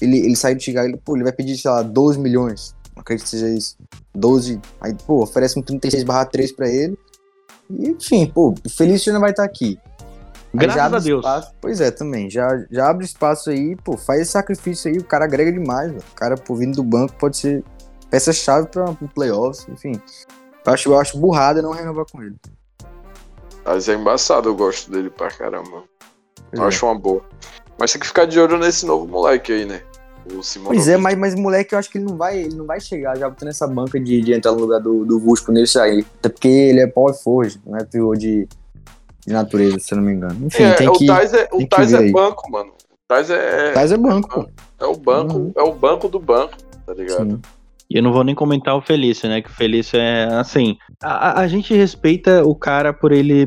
[0.00, 0.88] ele, ele sair do Chicago.
[0.88, 2.74] Ele, pô, ele vai pedir, sei lá, 12 milhões.
[2.94, 3.76] Não acredito que seja isso.
[4.14, 4.60] 12.
[4.80, 6.98] Aí, pô, oferece um 36 barra 3 pra ele.
[7.70, 9.78] E, enfim, pô, o Felício ainda vai estar aqui.
[10.52, 11.24] Aí Graças a Deus.
[11.24, 12.30] espaço- pois é, também.
[12.30, 16.04] Já, já abre espaço aí, pô, faz esse sacrifício aí, o cara agrega demais, velho.
[16.12, 17.64] O cara, pô, vindo do banco pode ser
[18.08, 20.00] peça-chave para um playoffs, enfim.
[20.64, 22.36] Eu acho, eu acho burrada não renovar com ele.
[23.64, 25.82] Mas é embaçado, eu gosto dele pra caramba.
[26.50, 26.68] Pois Eu é.
[26.68, 27.24] acho uma boa.
[27.78, 29.80] Mas tem que ficar de olho nesse novo moleque aí, né?
[30.34, 30.66] O Simon.
[30.68, 33.16] Pois é, mas, mas moleque, eu acho que ele não vai, ele não vai chegar
[33.18, 36.06] já botando essa banca de, de entrar no lugar do, do quando ele sair.
[36.18, 38.48] Até porque ele é power forward, não é pivô de,
[39.26, 40.46] de natureza, se eu não me engano.
[40.46, 41.06] Enfim, É, tem o que.
[41.06, 42.10] Tais é, o que Tais é aí.
[42.12, 42.70] banco, mano.
[42.70, 44.48] O Tais é, Tais é banco, pô.
[44.80, 45.52] é o banco, Uhum.
[45.56, 46.54] é o banco do banco,
[46.86, 47.32] tá ligado?
[47.32, 47.40] Sim.
[47.90, 49.42] E eu não vou nem comentar o Felício, né?
[49.42, 50.78] Que o Felício é assim.
[51.02, 53.46] A- a gente respeita o cara por ele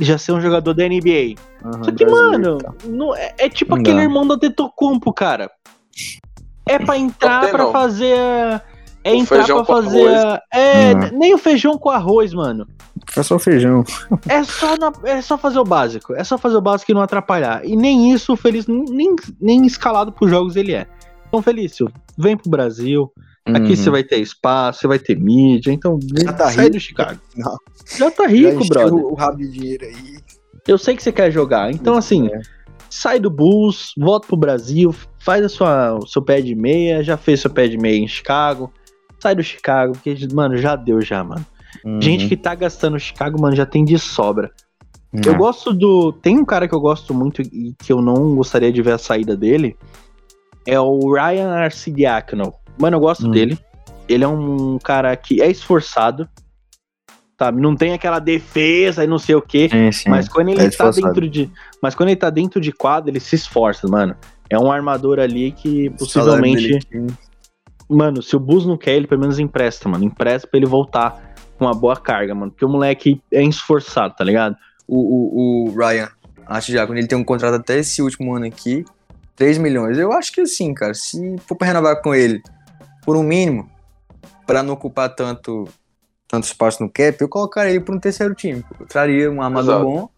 [0.00, 1.34] já ser um jogador da NBA.
[1.64, 2.72] Aham, Só que, mano, tá.
[2.86, 4.02] não- é, é tipo Não aquele dá.
[4.02, 5.50] irmão do Antetokounmpo, cara.
[6.66, 7.72] É pra entrar pra não.
[7.72, 8.16] fazer.
[9.02, 10.42] É O entrar feijão pra com fazer.
[10.52, 11.18] É, Não.
[11.18, 12.66] nem o feijão com arroz, mano.
[13.12, 13.82] Foi só feijão.
[14.28, 16.14] É só, na- é só fazer o básico.
[16.14, 17.64] É só fazer o básico e não atrapalhar.
[17.64, 20.86] E nem isso o Felício, nem, nem escalado pros jogos ele é.
[21.26, 23.10] Então, Felício, vem pro Brasil.
[23.46, 23.76] Aqui Uhum.
[23.76, 25.72] você vai ter espaço, você vai ter mídia.
[25.72, 26.76] Então, Já tá sai rico?
[26.76, 27.20] do Chicago.
[27.36, 27.56] Não.
[27.96, 28.94] Já tá Já rico, encheu brother.
[28.94, 30.18] O, o rabo de dinheiro aí.
[30.68, 31.70] Eu sei que você quer jogar.
[31.72, 32.40] Então, assim, É.
[32.90, 37.16] sai do Bulls, volta pro Brasil, faz a sua, o seu pé de meia, já
[37.16, 38.72] fez seu pé de meia em Chicago.
[39.18, 41.44] Sai do Chicago, porque, mano, já deu já, mano.
[41.84, 42.00] Uhum.
[42.00, 44.50] Gente que tá gastando Chicago, mano, já tem de sobra.
[45.12, 45.20] Uhum.
[45.26, 46.12] Eu gosto do.
[46.12, 48.98] Tem um cara que eu gosto muito e que eu não gostaria de ver a
[48.98, 49.76] saída dele.
[50.66, 52.52] É o Ryan Arcidiacono.
[52.80, 53.30] Mano, eu gosto Hum.
[53.30, 53.58] dele.
[54.08, 56.28] Ele é um cara que é esforçado.
[57.38, 57.60] Sabe?
[57.60, 59.68] Não tem aquela defesa e não sei o quê.
[59.70, 60.10] Sim, sim.
[60.10, 61.50] Mas quando ele é tá dentro de.
[61.82, 64.14] Mas quando ele tá dentro de quadro, ele se esforça, mano.
[64.50, 66.78] É um armador ali que possivelmente.
[67.88, 70.04] Mano, se o Bus não quer, ele pelo menos empresta, mano.
[70.04, 72.50] Empresta pra ele voltar com uma boa carga, mano.
[72.50, 74.56] Porque o moleque é esforçado, tá ligado?
[74.90, 76.08] o, o, o Ryan,
[76.46, 78.84] acho já, quando ele tem um contrato até esse último ano aqui,
[79.36, 79.96] 3 milhões.
[79.96, 82.42] Eu acho que assim, cara, se for pra renovar com ele
[83.04, 83.68] por um mínimo,
[84.46, 85.68] pra não ocupar tanto,
[86.28, 88.64] tanto espaço no cap, eu colocaria ele pra um terceiro time.
[88.78, 89.84] Eu traria um armador Exato.
[89.90, 90.08] bom,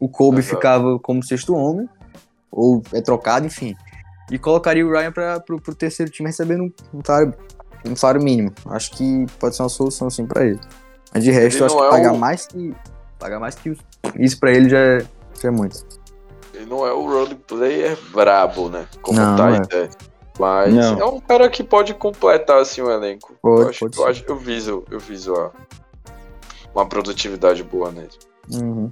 [0.00, 0.54] o Kobe Exato.
[0.56, 1.88] ficava como sexto homem,
[2.50, 3.74] ou é trocado, enfim.
[4.30, 5.12] E colocaria o Ryan
[5.44, 7.34] pro, pro terceiro time recebendo um, salário,
[7.86, 8.52] um salário mínimo.
[8.66, 10.58] Acho que pode ser uma solução assim pra ele.
[11.12, 12.74] Mas de resto, eu acho que é pagar o- mais que.
[13.18, 13.76] Pagar mais que
[14.18, 14.98] isso pra ele já é,
[15.40, 15.84] já é muito.
[16.52, 18.86] Ele não é o role player brabo, né?
[19.02, 19.88] Como Não, o Tais é.
[20.38, 20.98] Mas Não.
[20.98, 23.34] é um cara que pode completar assim o elenco.
[23.40, 25.52] Pode, eu, acho, pode eu, acho, eu viso, eu viso a,
[26.74, 28.10] uma produtividade boa nele.
[28.52, 28.90] Uhum.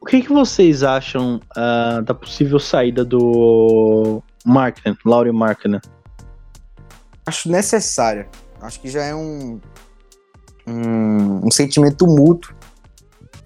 [0.00, 5.80] O que, que vocês acham ah, da possível saída do Markkinen, Laurie Markkinen?
[7.24, 8.28] Acho necessária.
[8.60, 9.60] Acho que já é um,
[10.66, 12.52] um, um sentimento mútuo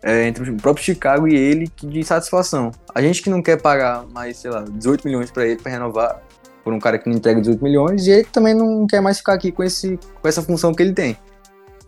[0.02, 2.70] é, entre o próprio Chicago e ele de satisfação.
[2.94, 6.22] A gente que não quer pagar mais, sei lá, 18 milhões pra ele pra renovar
[6.66, 9.34] por um cara que não entrega 18 milhões e ele também não quer mais ficar
[9.34, 11.16] aqui com, esse, com essa função que ele tem.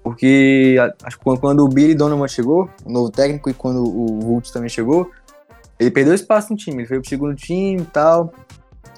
[0.05, 4.53] Porque acho que quando, o Billy Donovan chegou, o novo técnico, e quando o Vultz
[4.53, 5.11] também chegou,
[5.81, 6.83] ele perdeu espaço no time.
[6.83, 8.33] Ele foi pro segundo time e tal.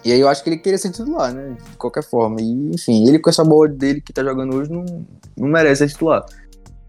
[0.05, 1.57] E aí eu acho que ele queria ser titular, né?
[1.71, 2.43] De qualquer forma.
[2.43, 4.85] E, enfim, ele com essa bola dele que tá jogando hoje não,
[5.35, 6.27] não merece ser titular.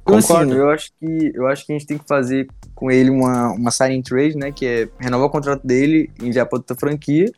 [0.02, 0.54] Então, assim, Concordo.
[0.54, 3.72] eu acho, que, eu acho que a gente tem que fazer com ele uma, uma
[3.72, 4.52] signing trade, né?
[4.52, 7.32] Que é renovar o contrato dele, enviar pra outra franquia.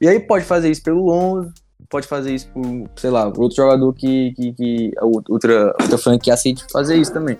[0.00, 1.52] E aí pode fazer isso pelo Lonzo,
[1.88, 2.62] pode fazer isso por,
[2.96, 7.38] sei lá, outro jogador que, que, que a outra, outra franquia aceite fazer isso também.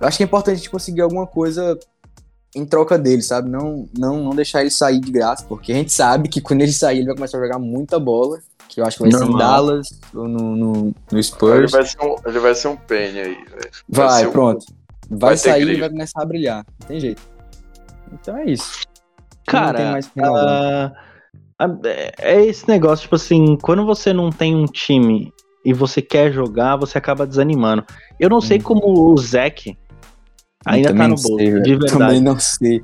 [0.00, 1.78] Eu acho que é importante a gente conseguir alguma coisa
[2.54, 3.48] em troca dele, sabe?
[3.50, 6.72] Não, não, não deixar ele sair de graça, porque a gente sabe que quando ele
[6.72, 8.38] sair, ele vai começar a jogar muita bola.
[8.68, 9.38] Que eu acho que vai ser em Normal.
[9.38, 11.70] Dallas ou no, no, no Ele Spurs.
[11.70, 13.70] vai ser um, ele vai ser um Penny aí, velho.
[13.88, 14.66] Vai, um- pronto.
[15.10, 16.66] Vai, vai ter sair e vai começar a brilhar.
[16.80, 17.22] Não tem jeito.
[18.12, 18.80] Então é isso.
[19.46, 20.44] Cara, não tem mais renovar.
[20.46, 21.13] Ah, ah,
[21.84, 25.32] é- é esse negócio, tipo assim, quando você não tem um time
[25.64, 27.84] e você quer jogar, você acaba desanimando.
[28.18, 28.62] Eu não sei Hum.
[28.62, 29.76] como o Zeke
[30.66, 31.92] ainda tá no bolso, sei, de verdade.
[31.92, 32.82] Também não sei.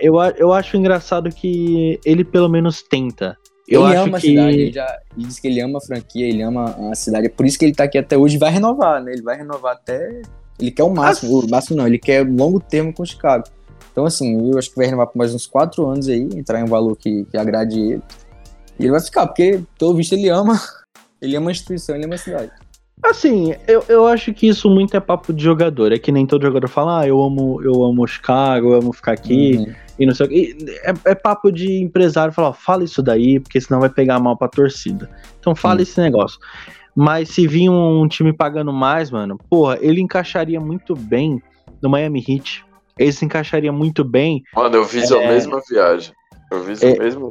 [0.00, 3.36] Eu, eu acho engraçado que ele pelo menos tenta.
[3.66, 5.80] Eu ele acho ama que a cidade, ele, já, ele diz que ele ama a
[5.80, 7.26] franquia, ele ama a cidade.
[7.26, 9.12] É por isso que ele tá aqui até hoje e vai renovar, né?
[9.12, 10.22] Ele vai renovar até.
[10.58, 13.44] Ele quer o máximo, o máximo não, ele quer longo termo com o Chicago.
[13.90, 16.64] Então, assim, eu acho que vai renovar por mais uns quatro anos aí, entrar em
[16.64, 18.02] um valor que, que agrade ele.
[18.78, 20.60] E ele vai ficar, porque, pelo visto, ele ama.
[21.20, 22.52] Ele ama a instituição, ele ama a cidade.
[23.02, 25.90] Assim, eu, eu acho que isso muito é papo de jogador.
[25.90, 29.14] É que nem todo jogador fala, ah, eu amo, eu amo Chicago, eu amo ficar
[29.14, 29.56] aqui.
[29.56, 29.74] Uhum.
[29.98, 30.56] E não sei o que.
[30.84, 34.46] É, é papo de empresário falar, fala isso daí, porque senão vai pegar mal pra
[34.46, 35.10] torcida.
[35.40, 35.82] Então fala Sim.
[35.82, 36.38] esse negócio.
[36.94, 41.40] Mas se vir um, time pagando mais, mano, porra, ele encaixaria muito bem
[41.80, 42.64] no Miami Heat.
[42.98, 44.42] Ele se encaixaria muito bem.
[44.54, 45.28] Mano, eu fiz a É.
[45.28, 46.12] mesma viagem.
[46.50, 46.92] Eu fiz É.
[46.92, 47.30] o mesmo.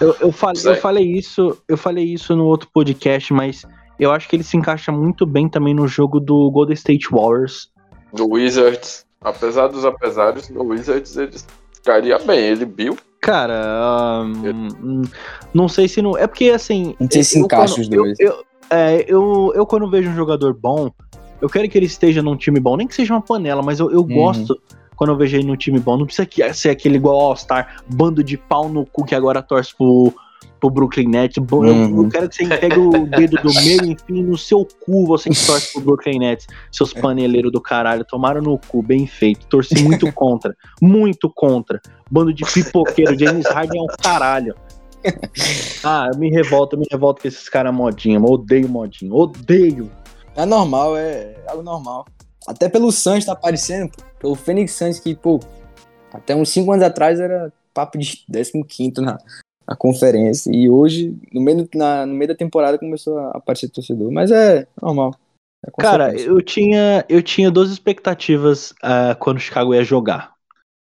[0.00, 3.64] Eu, eu, falei, eu falei isso, eu falei isso no outro podcast, mas
[3.98, 7.70] eu acho que ele se encaixa muito bem também no jogo do Golden State Warriors.
[8.16, 11.32] No Wizards, apesar dos apesares, no Wizards ele
[11.74, 12.38] ficaria bem.
[12.40, 12.96] Ele viu.
[13.20, 15.02] Cara, ah, hum,
[15.54, 16.16] não sei se não.
[16.18, 16.94] É porque assim.
[17.00, 18.20] Não sei se eu encaixa quando- os dois.
[18.20, 20.90] Eu, eu, é, eu, eu, quando vejo um jogador bom,
[21.40, 23.90] eu quero que ele esteja num time bom, nem que seja uma panela, mas eu,
[23.90, 24.14] eu Uhum.
[24.14, 24.60] gosto
[24.96, 25.96] quando eu vejo ele num time bom.
[25.96, 30.12] Não precisa ser aquele igual All-Star, bando de pau no cu que agora torce pro,
[30.60, 31.38] pro Brooklyn Nets.
[31.38, 32.04] Bo- eu- Uhum.
[32.04, 35.44] Eu, quero que você pegue o dedo do meio enfim no seu cu, você que
[35.46, 36.46] torce pro Brooklyn Nets.
[36.72, 39.46] Seus paneleiros do caralho, tomaram no cu, bem feito.
[39.46, 41.80] Torci muito contra, muito contra.
[42.10, 44.54] Bando de pipoqueiro, James Harden é um caralho.
[45.82, 49.90] Ah, eu me revolto, eu me revolto com esses caras modinha, eu odeio modinha, odeio.
[50.34, 52.06] É normal, é algo normal.
[52.48, 54.02] Até pelo Suns tá aparecendo, pô.
[54.24, 55.38] Pelo Phoenix Suns que, pô,
[56.10, 58.24] até uns 5 anos atrás era papo de
[58.66, 59.18] 15 na,
[59.68, 60.50] na conferência.
[60.50, 64.10] E hoje, no meio, na- no meio da temporada, começou a aparecer torcedor.
[64.10, 65.14] Mas é normal.
[65.66, 70.32] É Cara, eu tinha, eu tinha duas expectativas ah, quando o Chicago ia jogar.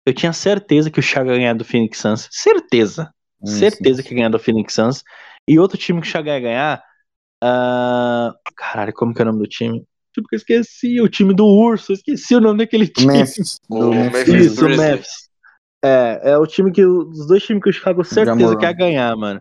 [0.04, 2.28] Eu tinha certeza que o Chicago ia ganhar do Phoenix Suns.
[2.30, 3.14] Certeza.
[3.40, 5.02] Hum, certeza que ia ganhar do Phoenix Suns.
[5.48, 6.84] E outro time que o Chicago ia ganhar.
[7.42, 9.86] ah, caralho, como que é o nome do time?
[10.14, 13.12] Tipo que eu esqueci, o time do Urso, eu esqueci o nome daquele time.
[13.12, 13.56] Memphis.
[13.70, 14.68] O Memphis Isso, o.
[14.68, 15.28] Memphis.
[15.84, 16.84] É, é o time que.
[16.84, 18.58] Os dois times que o Chicago certeza Jamoran.
[18.58, 19.40] que ia ganhar, mano.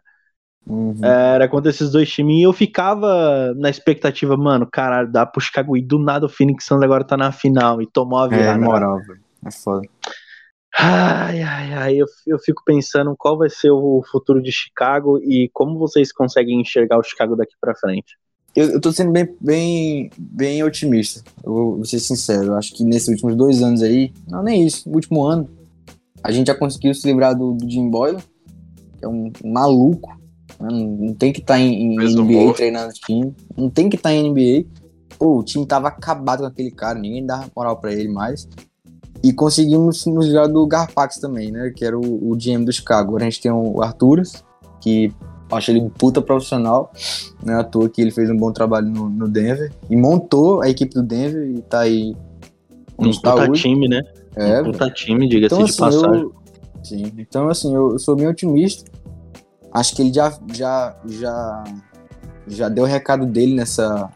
[0.65, 1.03] Uhum.
[1.03, 2.37] Era contra esses dois times.
[2.37, 5.81] E eu ficava na expectativa, mano, caralho, dá pro Chicago ir.
[5.81, 8.59] Do nada o Phoenix Suns agora tá na final e tomou a É, virada.
[8.59, 9.19] moral, velho.
[9.45, 9.87] É foda.
[10.77, 15.49] Ai, ai, ai, eu, eu fico pensando qual vai ser o futuro de Chicago e
[15.51, 18.15] como vocês conseguem enxergar o Chicago daqui pra frente.
[18.55, 21.23] Eu, eu tô sendo bem, bem, bem otimista.
[21.43, 22.47] Eu vou, ser sincero.
[22.47, 25.49] Eu acho que nesses últimos dois anos aí, não nem isso, no último ano,
[26.23, 28.19] a gente já conseguiu se livrar do, do Jim Boyle,
[28.97, 30.09] que é um, maluco.
[30.59, 30.69] né?
[30.69, 32.55] Não, não tem que estar em, em Fez NBA humor.
[32.55, 33.33] treinando time.
[33.55, 34.67] Não tem que estar em NBA.
[35.17, 38.47] Pô, o time tava acabado com aquele cara, ninguém dava moral pra ele mais.
[39.23, 41.71] E conseguimos nos livrar do Garpax também, né?
[41.75, 43.09] Que era o, o GM do Chicago.
[43.09, 44.43] Agora a gente tem o Arturas,
[44.81, 45.13] que
[45.51, 46.91] acho ele um puta profissional.
[47.43, 49.71] Não é à toa que ele fez um bom trabalho no, no Denver.
[49.89, 52.15] E montou a equipe do Denver e tá aí
[52.97, 53.61] Um tá puta hoje.
[53.63, 54.01] time, né?
[54.35, 56.21] É, um puta time, diga-se então, de assim, passagem.
[56.21, 56.33] eu,
[56.83, 57.11] sim.
[57.17, 58.89] Então, assim, eu, eu sou bem otimista.
[59.73, 61.63] Acho que ele já, já, já,
[62.47, 64.09] já deu o recado dele nessa,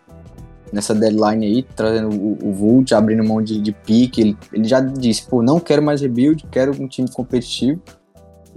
[0.71, 4.21] nessa deadline aí, trazendo o, o Vult, abrindo mão de, de pique.
[4.21, 7.81] Ele, ele já disse, pô, não quero mais rebuild, quero um time competitivo.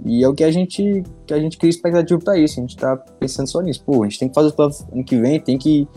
[0.05, 2.59] E é o que a gente, que a gente cria expectativa pra isso.
[2.59, 3.83] A gente tá pensando só nisso.
[3.85, 5.87] Pô, a gente tem que fazer playoffs ano que vem, tem que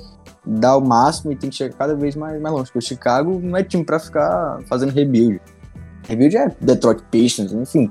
[0.45, 2.65] dar o máximo e tem que chegar cada vez mais, mais longe.
[2.67, 5.41] Porque o Chicago não é time pra ficar fazendo rebuild.
[6.09, 7.91] Rebuild é Detroit Pistons, enfim.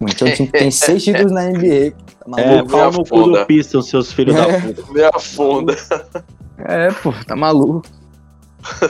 [0.00, 1.92] A gente é um time que tem seis títulos na NBA.
[2.34, 3.46] Tá É, pau no cu do afunda.
[3.46, 4.60] Pistons, seus filhos da É.
[4.60, 4.92] puta.
[4.92, 5.76] Me afunda.
[6.58, 7.82] É, pô, tá maluco.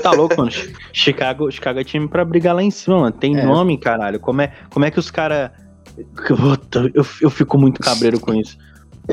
[0.03, 0.53] Tá louco, mano.
[0.93, 3.13] Chicago, Chicago é time pra brigar lá em cima, mano.
[3.13, 3.45] Tem É.
[3.45, 4.21] nome, caralho.
[4.21, 5.51] Como é, como é que os caras.
[6.95, 8.57] Eu, eu fico muito cabreiro com isso.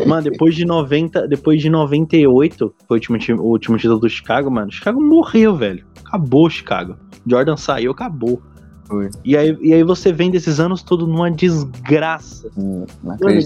[0.06, 4.50] Mano, depois de 90, depois de 98, foi o último, o último título do Chicago,
[4.50, 4.72] mano.
[4.72, 5.86] Chicago morreu, velho.
[6.06, 6.96] Acabou Chicago.
[7.28, 8.42] Jordan saiu, acabou.
[8.86, 9.10] Foi.
[9.24, 12.50] E aí, e aí você vem desses anos todo numa desgraça.
[12.58, 12.86] Hum,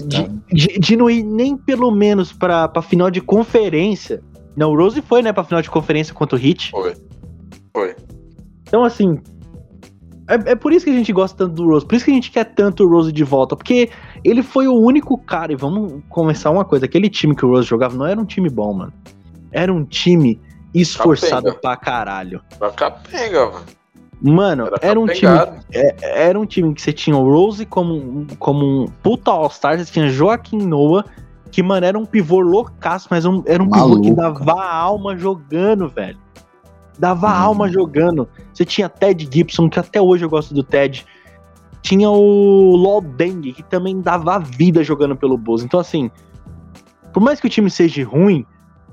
[0.06, 4.22] de, de, de não ir nem pelo menos pra, pra final de conferência.
[4.56, 6.70] Não, o Rose foi, né, pra final de conferência contra o Heat.
[6.70, 6.94] Foi.
[7.74, 7.96] Foi.
[8.62, 9.20] Então, assim.
[10.28, 11.86] É, é por isso que a gente gosta tanto do Rose.
[11.86, 13.54] Por isso que a gente quer tanto o Rose de volta.
[13.56, 13.90] Porque
[14.24, 15.52] ele foi o único cara.
[15.52, 18.48] E vamos começar uma coisa: aquele time que o Rose jogava não era um time
[18.48, 18.92] bom, mano.
[19.52, 20.40] Era um time
[20.74, 21.60] esforçado Capenga.
[21.60, 22.42] pra caralho.
[22.58, 23.64] Pra capenga, mano.
[24.20, 25.30] Mano, Era, era um time
[25.74, 29.78] é- era um time que você tinha o Rose como, um- como um puta All-Star,
[29.78, 31.04] você tinha Joaquim Noah,
[31.50, 35.16] que, mano, era um pivô loucaço, mas um- era um pivô que dava a alma
[35.16, 36.16] jogando, velho.
[36.98, 37.32] Dava Uhum.
[37.34, 38.28] alma jogando.
[38.52, 41.04] Você tinha Ted Gibson, que até hoje eu gosto do Ted.
[41.82, 45.62] Tinha o Lol Deng, que também dava vida jogando pelo Bulls.
[45.62, 46.10] Então, assim,
[47.12, 48.44] por mais que o time seja ruim,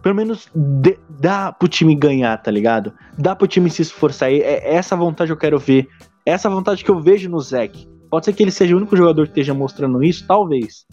[0.01, 2.93] pelo menos dê- dá pro time ganhar, tá ligado?
[3.17, 4.31] Dá pro time se esforçar.
[4.31, 5.87] E é essa vontade que eu quero ver.
[6.25, 7.87] É Essa vontade que eu vejo no Zeke.
[8.09, 10.85] Pode ser que ele seja o único jogador que esteja mostrando isso, talvez.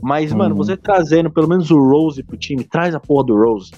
[0.00, 0.58] Mas, mano, Uhum.
[0.64, 3.70] você trazendo pelo menos o Rose pro time, traz a porra do Rose.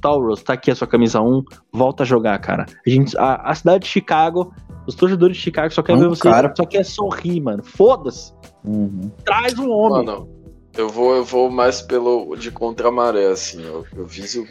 [0.00, 2.66] Tá, o Rose, tá aqui a sua camisa 1, volta a jogar, cara.
[2.86, 4.52] A, gente, a, a cidade de Chicago,
[4.86, 6.52] os torcedores de Chicago só querem Um ver você, cara.
[6.56, 7.62] só quer sorrir, mano.
[7.62, 8.32] Foda-se.
[8.64, 9.10] Uhum.
[9.24, 10.06] Traz um homem.
[10.06, 10.28] Mano,
[10.76, 13.62] eu vou, eu vou mais pelo de contramaré, assim.
[13.62, 14.46] Eu, eu viso.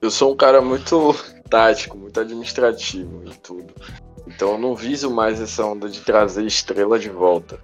[0.00, 1.14] Eu sou um cara muito
[1.50, 3.72] tático, muito administrativo e tudo.
[4.26, 7.58] Então eu não viso mais essa onda de trazer estrela de volta.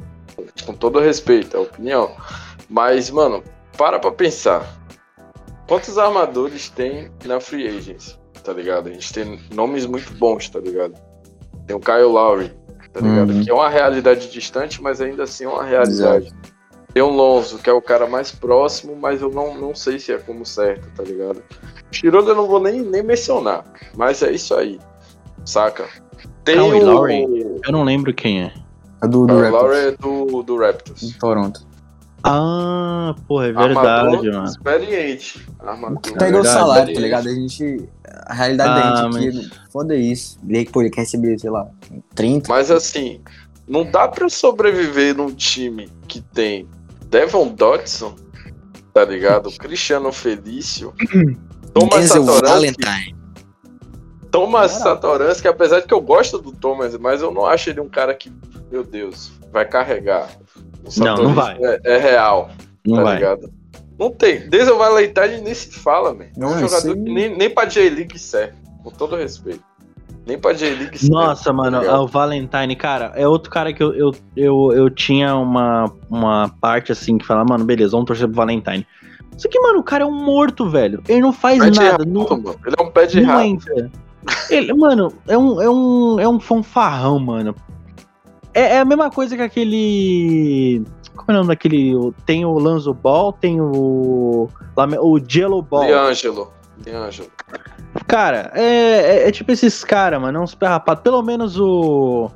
[0.66, 2.10] Com todo respeito, é a opinião.
[2.68, 3.42] Mas, mano,
[3.76, 4.83] para pra pensar.
[5.66, 8.18] Quantos armadores tem na Free Agency?
[8.42, 8.88] Tá ligado?
[8.88, 10.94] A gente tem nomes muito bons, tá ligado?
[11.66, 12.52] Tem o Kyle Lowry,
[12.92, 13.32] tá ligado?
[13.32, 13.44] Uhum.
[13.44, 16.30] Que é uma realidade distante, mas ainda assim é uma realidade.
[16.92, 20.12] Tem o Lonzo, que é o cara mais próximo, mas eu não, não sei se
[20.12, 21.42] é como certo, tá ligado?
[21.90, 23.64] Shiroda eu não vou nem, nem mencionar,
[23.96, 24.78] mas é isso aí,
[25.44, 25.88] saca?
[26.44, 27.24] Tem Kyle o Lowry?
[27.64, 28.52] Eu não lembro quem é.
[29.02, 31.00] É do, do Raptors, Lowry é do, do Raptors.
[31.00, 31.66] de Toronto.
[32.26, 34.44] Ah, porra, é verdade, Armador mano.
[34.46, 35.46] experiente.
[35.60, 37.28] Armador Pega o verdade, salário, tá ligado?
[37.28, 37.88] A gente.
[38.26, 40.38] A realidade Ah, da gente aqui, foda isso.
[40.48, 41.68] Ele, pô, ele quer receber, sei lá,
[42.14, 42.48] 30.
[42.48, 43.20] Mas assim,
[43.68, 46.66] não dá pra sobreviver num time que tem
[47.10, 48.14] Devon Dodson,
[48.94, 49.50] tá ligado?
[49.58, 50.94] Cristiano Felício,
[51.74, 53.16] Thomas Satoransky, Valentine.
[54.30, 57.88] Thomas Satoransky, apesar de que eu gosto do Thomas, mas eu não acho ele um
[57.88, 58.32] cara que,
[58.70, 60.28] meu Deus, vai carregar.
[60.98, 61.56] Não, não vai.
[61.60, 62.50] É, é real,
[62.86, 63.14] Não tá vai.
[63.16, 63.50] ligado?
[63.98, 64.48] Não tem.
[64.48, 66.10] Denzel Valentine nem se fala.
[66.10, 69.62] É um Não, jogador isso aí- que nem, nem pra J-League serve, com todo respeito.
[70.26, 71.14] Nem pra J-League serve.
[71.14, 72.02] Nossa, mano, tá ligado?
[72.02, 76.90] o Valentine, cara, é outro cara que eu, eu, eu, eu tinha uma, uma parte
[76.92, 78.86] assim que fala, mano, beleza, vamos torcer pro Valentine.
[79.36, 81.02] Só que, mano, o cara é um morto, velho.
[81.08, 82.56] Ele não faz Pé nada, rato, não, mano.
[82.66, 83.44] Ele é um pé de não rato.
[83.44, 83.90] entra.
[84.48, 87.54] Ele, mano, é um, é um, é um fanfarrão, mano.
[88.54, 90.84] É, é a mesma coisa que aquele.
[91.16, 91.92] Como é o nome daquele?
[92.24, 94.48] Tem o Lanzo Ball, tem o.
[94.76, 95.86] O Jello Ball.
[95.88, 96.52] D'Angelo.
[96.78, 97.28] D'Angelo.
[98.06, 100.56] Cara, é, é- é tipo esses caras, mano, é uns.
[101.02, 102.30] Pelo menos o.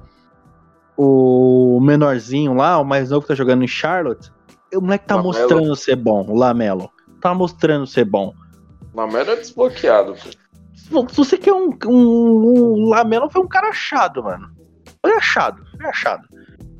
[0.96, 4.32] O menorzinho lá, o mais novo que tá jogando em Charlotte,
[4.74, 5.32] o moleque tá Lamelo.
[5.32, 6.90] mostrando ser bom, o Lamelo.
[7.20, 8.34] Tá mostrando ser bom.
[8.92, 10.28] Lamelo é desbloqueado, pô.
[11.08, 14.50] Se você quer um, um, um Lamelo, foi um cara achado, mano.
[15.08, 16.28] Foi achado, foi achado.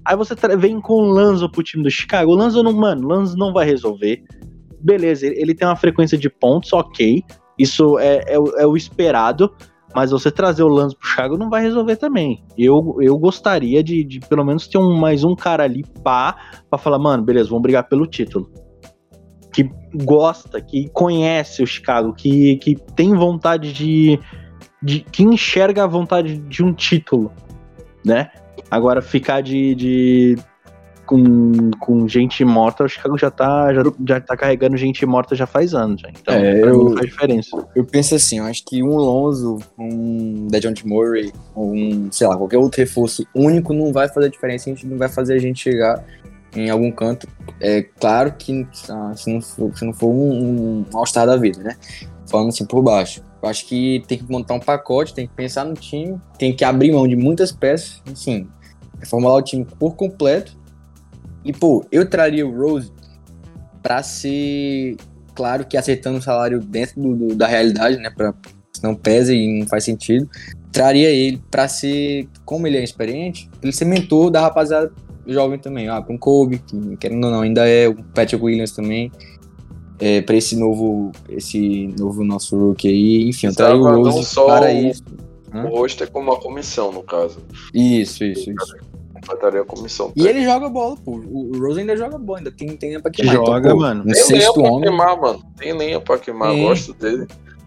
[0.05, 2.33] Aí você vem com o Lanzo pro time do Chicago.
[2.33, 4.23] O Lanzo não, mano, Lanzo não vai resolver.
[4.81, 7.23] Beleza, ele, tem uma frequência de pontos, ok.
[7.59, 9.51] Isso é, é, é o esperado.
[9.95, 12.45] Mas você trazer o Lanzo pro Chicago não vai resolver também.
[12.57, 16.37] Eu, eu gostaria de, de pelo menos ter um, mais um cara ali pá,
[16.69, 18.51] pra falar, mano, beleza, vamos brigar pelo título.
[19.55, 24.21] Que gosta, que conhece o Chicago, que, que tem vontade de,
[24.83, 25.01] de.
[25.01, 27.33] que enxerga a vontade de um título,
[28.05, 28.31] né?
[28.71, 29.75] Agora ficar de.
[29.75, 30.37] de
[31.07, 35.47] com, com gente morta, o Chicago já tá, já, já tá carregando gente morta já
[35.47, 36.03] faz anos.
[36.03, 36.11] Já.
[36.11, 37.67] Então, É, mim eu- não faz diferença.
[37.75, 42.59] Eu penso assim, eu acho que um Lonzo, um Dejounte Murray, um, sei lá, qualquer
[42.59, 46.05] outro reforço único não vai fazer diferença, a gente não vai fazer a gente chegar
[46.55, 47.27] em algum canto.
[47.59, 51.63] É claro que ah, se não for, se não for um, um All-Star da vida,
[51.63, 51.75] né?
[52.31, 53.23] Falando assim por baixo.
[53.43, 56.65] Eu acho que tem que montar um pacote, tem que pensar no time, tem que
[56.65, 58.49] abrir mão de muitas peças, assim,
[58.99, 60.57] reformular o time por completo.
[61.45, 62.91] E, pô, eu traria o Rose
[63.83, 64.97] pra ser
[65.35, 68.11] claro que acertando o salário dentro do, do- da realidade, né?
[68.11, 68.35] Pra,
[68.83, 70.29] não pesa e não faz sentido.
[70.73, 74.93] Traria ele pra ser, como ele é experiente, ele ser mentor da rapaziada
[75.27, 75.89] jovem também.
[75.89, 79.11] Ah, pra um Kobe, que querendo ou não, ainda é o Patrick Williams também.
[80.01, 83.29] É, pra esse novo, esse novo nosso rookie aí.
[83.29, 85.03] Enfim, eu trago o Precisava não Rose só para o- isso.
[85.55, 87.39] O roster como uma comissão, no caso.
[87.75, 88.77] Isso, isso, isso.
[89.15, 90.13] Completaria a comissão.
[90.15, 91.13] E ele joga bola, pô.
[91.27, 93.35] O Rose ainda joga bola, ainda tem, tem pra queimar.
[93.35, 94.05] Joga, então, pô, mano.
[94.07, 94.81] Um Tem lenha pra homem.
[94.89, 95.43] queimar, mano.
[95.57, 96.63] Tem lenha pra queimar, Tem.
[96.63, 97.27] gosto dele.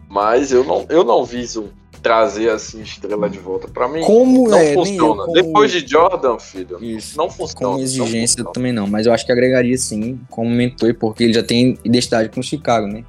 [0.09, 1.65] Mas eu não, eu não viso
[2.01, 3.67] trazer assim estrela de volta.
[3.67, 5.23] Pra mim, Como não é, funciona.
[5.23, 7.17] como- Depois de Jordan, filho, Isso.
[7.17, 7.53] não funciona.
[7.65, 8.51] Como não exigência funciona.
[8.53, 12.29] também não, mas eu acho que agregaria sim como mentor, porque ele já tem identidade
[12.29, 13.03] com o Chicago, né?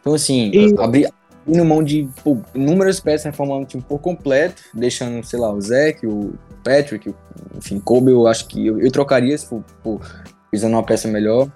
[0.00, 1.10] Então, assim, E- abrir
[1.46, 5.60] abrindo mão de pô, inúmeras peças, reformando o time por completo, deixando, sei lá, o
[5.60, 7.14] Zeke, o Patrick, o-
[7.56, 10.00] enfim, Kobe, eu acho que eu, eu trocaria se for, for
[10.52, 11.50] usando uma peça melhor.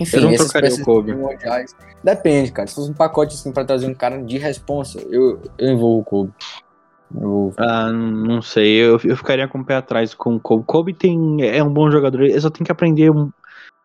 [0.00, 1.12] Enfim, Eu não trocaria o Kobe.
[1.12, 1.76] primordiais.
[2.02, 2.66] Depende, cara.
[2.66, 6.04] Se fosse um pacote assim pra trazer um cara de responsa, eu, eu envolvo o
[6.04, 6.32] Kobe.
[7.20, 7.52] Eu.
[7.58, 10.64] Ah, não sei, eu, eu ficaria com o pé atrás com o Kobe.
[10.66, 13.30] Kobe tem, é um bom jogador, ele só tem que aprender um-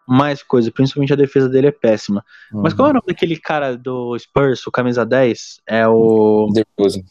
[0.08, 2.24] mais coisa, principalmente a defesa dele é péssima.
[2.54, 2.78] Mas Uhum.
[2.78, 5.60] qual é o nome daquele cara do Spurs, o camisa 10?
[5.68, 7.02] É o DeRozan.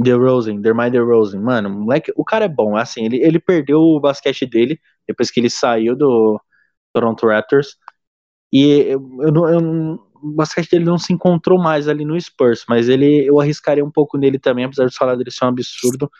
[0.00, 1.40] DeRozan, DeMar DeRozan.
[1.40, 5.30] Mano, o moleque, o cara é bom, assim, ele, ele perdeu o basquete dele depois
[5.30, 6.40] que ele saiu do
[6.94, 7.76] Toronto Raptors.
[8.52, 12.18] E eu, eu, não- eu não- o basquete dele não se encontrou mais ali no
[12.20, 15.48] Spurs, mas ele eu arriscaria um pouco nele também, apesar do salário dele ser um
[15.48, 16.10] absurdo.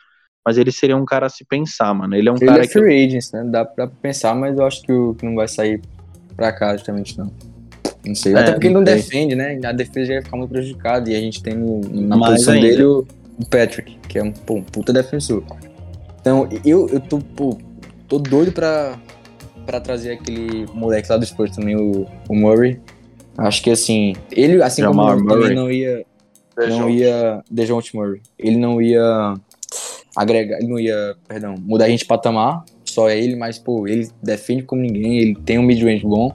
[0.46, 2.14] Mas ele seria um cara a se pensar, mano.
[2.14, 2.72] Ele é um Ele cara é que.
[2.72, 3.44] free agent, né?
[3.50, 5.80] Dá pra pensar, mas eu acho que, o, que não vai sair
[6.36, 7.32] pra cá justamente, não.
[8.06, 8.32] Não sei.
[8.34, 8.94] É, Até porque ele não sei.
[8.94, 9.58] defende, né?
[9.64, 11.10] A defesa já ia ficar muito prejudicada.
[11.10, 12.66] E a gente tem no- na Mais posição ainda.
[12.68, 13.04] dele o,
[13.40, 15.42] o Patrick, que é um, pô, um puta defensor.
[16.20, 17.58] Então, eu, eu tô, pô,
[18.06, 18.96] tô doido pra,
[19.66, 22.80] pra trazer aquele moleque lá do Spurs também, o, o Murray.
[23.36, 25.40] Acho que assim, ele, assim Jamal como Murray.
[25.42, 26.04] também não ia,
[26.56, 26.78] Beijão.
[26.80, 28.20] não ia DeJounte Murray.
[28.38, 29.34] Ele não ia
[30.16, 33.86] agregar, ele não ia, perdão, mudar a gente de patamar, só é ele, mas pô,
[33.86, 36.32] ele defende como ninguém, ele tem um mid-range bom,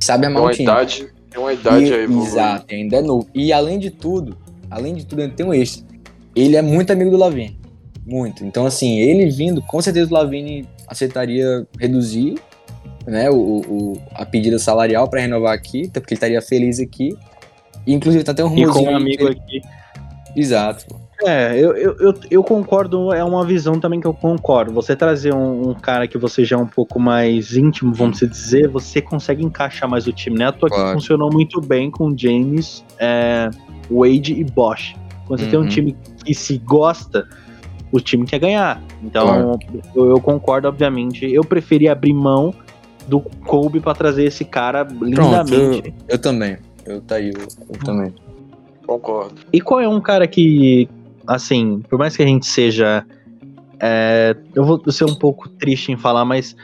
[0.00, 0.64] sabe Tem armar um uma time.
[0.64, 2.26] idade, tem uma idade E- aí, evoluir.
[2.28, 3.28] Exato, ainda é novo.
[3.34, 4.36] E além de tudo,
[4.70, 5.84] além de tudo, ainda tem um extra.
[6.34, 7.60] Ele é muito amigo do Lavine.
[8.06, 8.42] Muito.
[8.44, 12.36] Então, assim, ele vindo, com certeza o Lavine aceitaria reduzir
[13.06, 17.16] né, o, o- a pedida salarial para renovar aqui, até porque ele estaria feliz aqui.
[17.86, 19.60] E, inclusive, tá até um E com rumorzinho um amigo que ele- aqui.
[20.36, 20.86] Exato.
[21.24, 24.72] É, eu, eu, eu, eu concordo, é uma visão também que eu concordo.
[24.72, 28.66] Você trazer um, um cara que você já é um pouco mais íntimo, vamos dizer,
[28.68, 30.46] você consegue encaixar mais o time, né?
[30.46, 30.94] A tua que Claro.
[30.94, 33.50] funcionou muito bem com James, é,
[33.88, 34.96] Wade e Bosch.
[35.26, 35.68] Quando você tem um Uhum.
[35.68, 37.28] time que se gosta,
[37.92, 38.82] o time quer ganhar.
[39.00, 39.56] Então,
[39.94, 41.24] eu, eu concordo, obviamente.
[41.32, 42.52] Eu preferia abrir mão
[43.06, 45.88] do Kobe pra trazer esse cara Pronto, lindamente.
[45.88, 46.58] eu, eu também.
[46.84, 48.14] Eu tá aí, eu, eu também.
[48.86, 49.34] Concordo.
[49.52, 50.88] E qual é um cara que,
[51.26, 53.04] assim, por mais que a gente seja.
[53.80, 56.56] é, eu vou ser um pouco triste em falar, mas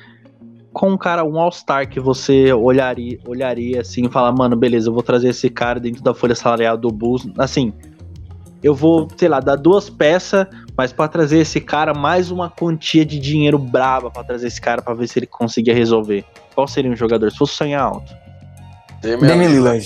[0.72, 4.93] com um cara, um All-Star que você olharia, olharia assim e falar, mano, beleza, eu
[4.93, 7.28] vou trazer esse cara dentro da folha salarial do Bulls.
[7.36, 7.72] Assim,
[8.62, 10.47] eu vou, sei lá, dar duas peças,
[10.78, 14.80] mas pra trazer esse cara, mais uma quantia de dinheiro braba pra trazer esse cara
[14.80, 16.24] pra ver se ele conseguia resolver.
[16.54, 17.32] Qual seria um jogador?
[17.32, 18.14] Se fosse sonhar alto.
[19.02, 19.84] Demi Lillard.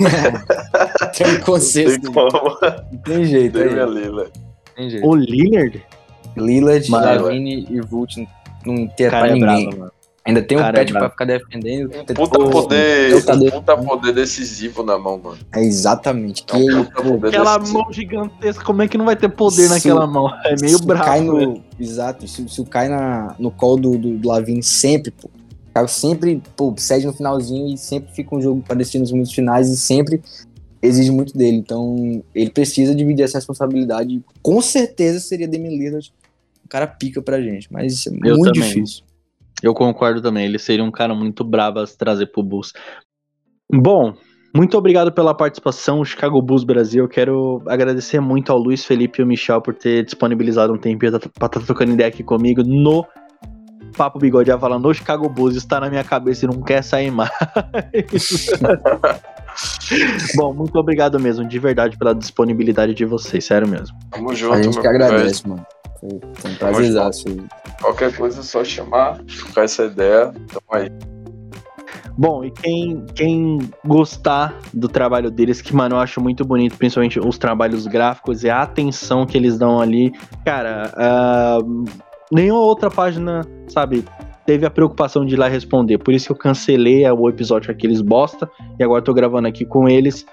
[1.14, 2.00] Tem um consenso.
[2.10, 3.58] Não tem jeito.
[3.58, 3.68] Aí.
[3.68, 4.32] Lillard.
[4.74, 5.06] Tem jeito.
[5.06, 5.84] O Lillard?
[6.36, 6.90] Lillard.
[6.90, 8.16] Lavine e Vult
[8.64, 9.40] não cara pra é ninguém.
[9.66, 9.92] brabo, mano.
[10.26, 11.12] Ainda tem o Cara, é Patrick pra brabo.
[11.12, 11.88] ficar defendendo.
[11.90, 15.36] Tem- Puta pô, poder, de- puta poder decisivo na mão, mano.
[15.54, 16.44] É exatamente.
[16.44, 17.78] Que É um poder Aquela decisivo.
[17.82, 20.30] mão gigantesca, como é que não vai ter poder Se- naquela mão?
[20.46, 21.04] É meio se bravo.
[21.04, 21.26] Cai né?
[21.26, 22.26] no, exato.
[22.26, 25.28] Se, se o cai na, no colo do, do, do Lavine sempre, pô.
[25.28, 29.32] O cara sempre, pô, cede no finalzinho e sempre fica um jogo parecido nos minutos
[29.34, 30.22] finais e sempre
[30.80, 31.58] exige muito dele.
[31.58, 34.22] Então, ele precisa dividir essa responsabilidade.
[34.40, 36.12] Com certeza seria Demi Lillard
[36.64, 37.70] um cara pica pra gente.
[37.70, 38.68] Mas isso é Eu muito também.
[38.72, 39.02] difícil.
[39.62, 42.72] Eu concordo também, ele seria um cara muito bravo a se trazer pro Bulls.
[43.72, 44.14] Bom,
[44.54, 47.04] muito obrigado pela participação, Chicago Bulls Brasil.
[47.04, 51.10] Eu quero agradecer muito ao Luiz Felipe e ao Michel por ter disponibilizado um tempinho
[51.10, 53.04] pra estar trocando ideia aqui comigo no
[53.96, 55.56] Papo Bigode a falar no Chicago Bulls.
[55.56, 57.30] Está na minha cabeça e não quer sair mais.
[60.36, 63.96] Bom, muito obrigado mesmo, de verdade, pela disponibilidade de vocês, sério mesmo.
[64.10, 65.04] Tamo junto, A gente que velho.
[65.04, 65.64] agradece, mano.
[66.00, 67.24] Foi, foi um prazerzaço.
[67.84, 70.32] Qualquer coisa é só chamar, trocar essa ideia.
[70.48, 70.90] Tamo aí.
[72.16, 77.20] Bom, e quem, quem gostar do trabalho deles, que, mano, eu acho muito bonito, principalmente
[77.20, 80.12] os trabalhos gráficos e a atenção que eles dão ali.
[80.46, 81.58] Cara, ah,
[82.32, 84.02] nenhuma outra página, sabe,
[84.46, 85.98] teve a preocupação de ir lá responder.
[85.98, 89.86] Por isso que eu cancelei o episódio aqueles bosta, e agora tô gravando aqui com
[89.86, 90.24] eles,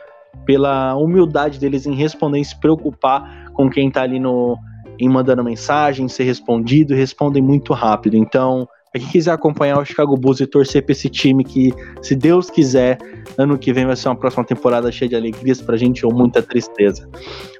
[0.45, 4.58] pela humildade deles em responder, em se preocupar com quem tá ali no.
[5.02, 8.16] Em mandando mensagem, ser respondido, respondem muito rápido.
[8.16, 8.68] Então.
[8.91, 12.49] Pra quem quiser acompanhar o Chicago Bulls e torcer pra esse time que, se Deus
[12.49, 12.97] quiser,
[13.38, 16.43] ano que vem vai ser uma próxima temporada cheia de alegrias pra gente ou muita
[16.43, 17.08] tristeza.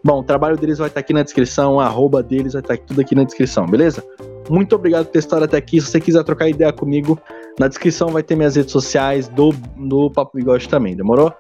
[0.04, 3.00] Bom, o trabalho deles vai estar aqui na descrição, a arroba deles vai estar tudo
[3.00, 4.04] aqui na descrição, beleza?
[4.50, 5.80] Muito obrigado por ter estado até aqui.
[5.80, 7.18] Se você quiser trocar ideia comigo,
[7.58, 11.32] na descrição vai ter minhas redes sociais do, do Papo Bigode também, demorou?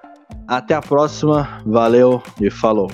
[0.48, 2.90] Até a próxima, valeu e falou!